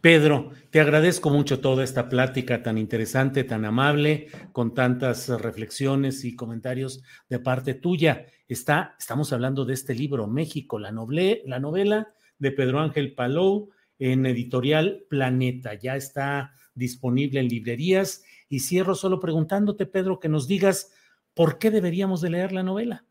Pedro, 0.00 0.52
te 0.70 0.80
agradezco 0.80 1.30
mucho 1.30 1.60
toda 1.60 1.82
esta 1.82 2.08
plática 2.08 2.62
tan 2.62 2.78
interesante, 2.78 3.42
tan 3.42 3.64
amable, 3.64 4.28
con 4.52 4.74
tantas 4.74 5.28
reflexiones 5.28 6.24
y 6.24 6.36
comentarios 6.36 7.02
de 7.28 7.40
parte 7.40 7.74
tuya. 7.74 8.26
Está, 8.46 8.94
estamos 8.98 9.32
hablando 9.32 9.64
de 9.64 9.74
este 9.74 9.94
libro, 9.94 10.28
México, 10.28 10.78
la, 10.78 10.92
la 10.92 11.58
novela 11.58 12.14
de 12.38 12.52
Pedro 12.52 12.80
Ángel 12.80 13.14
Palou 13.14 13.70
en 13.98 14.24
editorial 14.24 15.04
Planeta. 15.10 15.74
Ya 15.74 15.96
está 15.96 16.52
disponible 16.74 17.40
en 17.40 17.48
librerías 17.48 18.22
y 18.48 18.60
cierro 18.60 18.94
solo 18.94 19.18
preguntándote, 19.18 19.86
Pedro, 19.86 20.20
que 20.20 20.28
nos 20.28 20.46
digas 20.46 20.92
por 21.34 21.58
qué 21.58 21.72
deberíamos 21.72 22.20
de 22.20 22.30
leer 22.30 22.52
la 22.52 22.62
novela. 22.62 23.04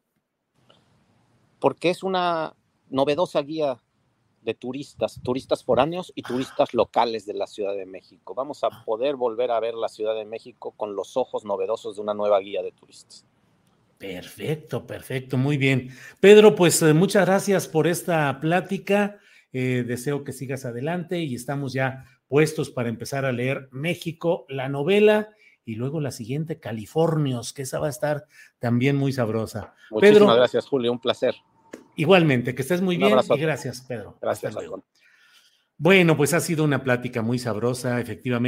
Porque 1.60 1.90
es 1.90 2.02
una 2.02 2.56
novedosa 2.90 3.42
guía 3.42 3.78
de 4.48 4.54
turistas, 4.54 5.20
turistas 5.22 5.62
foráneos 5.62 6.14
y 6.16 6.22
turistas 6.22 6.74
locales 6.74 7.26
de 7.26 7.34
la 7.34 7.48
Ciudad 7.48 7.76
de 7.76 7.86
México. 7.86 8.34
Vamos 8.34 8.64
a 8.64 8.70
poder 8.86 9.18
volver 9.18 9.52
a 9.52 9.60
ver 9.60 9.74
la 9.74 9.90
Ciudad 9.90 10.16
de 10.16 10.24
México 10.24 10.74
con 10.78 10.96
los 10.96 11.18
ojos 11.18 11.44
novedosos 11.44 11.98
de 11.98 12.02
una 12.02 12.14
nueva 12.14 12.40
guía 12.40 12.64
de 12.64 12.72
turistas. 12.72 13.26
Perfecto, 13.98 14.88
perfecto, 14.88 15.38
muy 15.38 15.58
bien. 15.58 15.90
Pedro, 16.22 16.56
pues 16.56 16.82
eh, 16.82 16.94
muchas 16.94 17.26
gracias 17.26 17.68
por 17.68 17.88
esta 17.88 18.40
plática. 18.40 19.20
Eh, 19.52 19.84
deseo 19.86 20.24
que 20.24 20.32
sigas 20.32 20.64
adelante 20.64 21.20
y 21.20 21.36
estamos 21.36 21.74
ya 21.74 22.06
puestos 22.30 22.70
para 22.70 22.88
empezar 22.88 23.26
a 23.26 23.34
leer 23.34 23.68
México, 23.72 24.46
la 24.48 24.70
novela 24.70 25.36
y 25.66 25.76
luego 25.76 26.00
la 26.00 26.12
siguiente, 26.12 26.62
Californios, 26.62 27.52
que 27.52 27.64
esa 27.64 27.80
va 27.80 27.88
a 27.88 27.90
estar 27.90 28.28
también 28.60 28.96
muy 28.96 29.12
sabrosa. 29.12 29.74
Muchísimas 29.92 30.38
gracias, 30.38 30.66
Julio, 30.68 30.94
un 30.94 31.00
placer. 31.00 31.36
Igualmente, 31.98 32.54
que 32.54 32.62
estés 32.62 32.82
muy 32.82 32.96
bien 32.96 33.10
y 33.10 33.38
gracias, 33.40 33.82
Pedro. 33.82 34.18
Gracias. 34.22 34.56
Bueno, 35.78 36.16
pues 36.16 36.34
ha 36.34 36.40
sido 36.40 36.64
una 36.64 36.84
plática 36.84 37.22
muy 37.24 37.40
sabrosa, 37.40 38.00
efectivamente. 38.00 38.48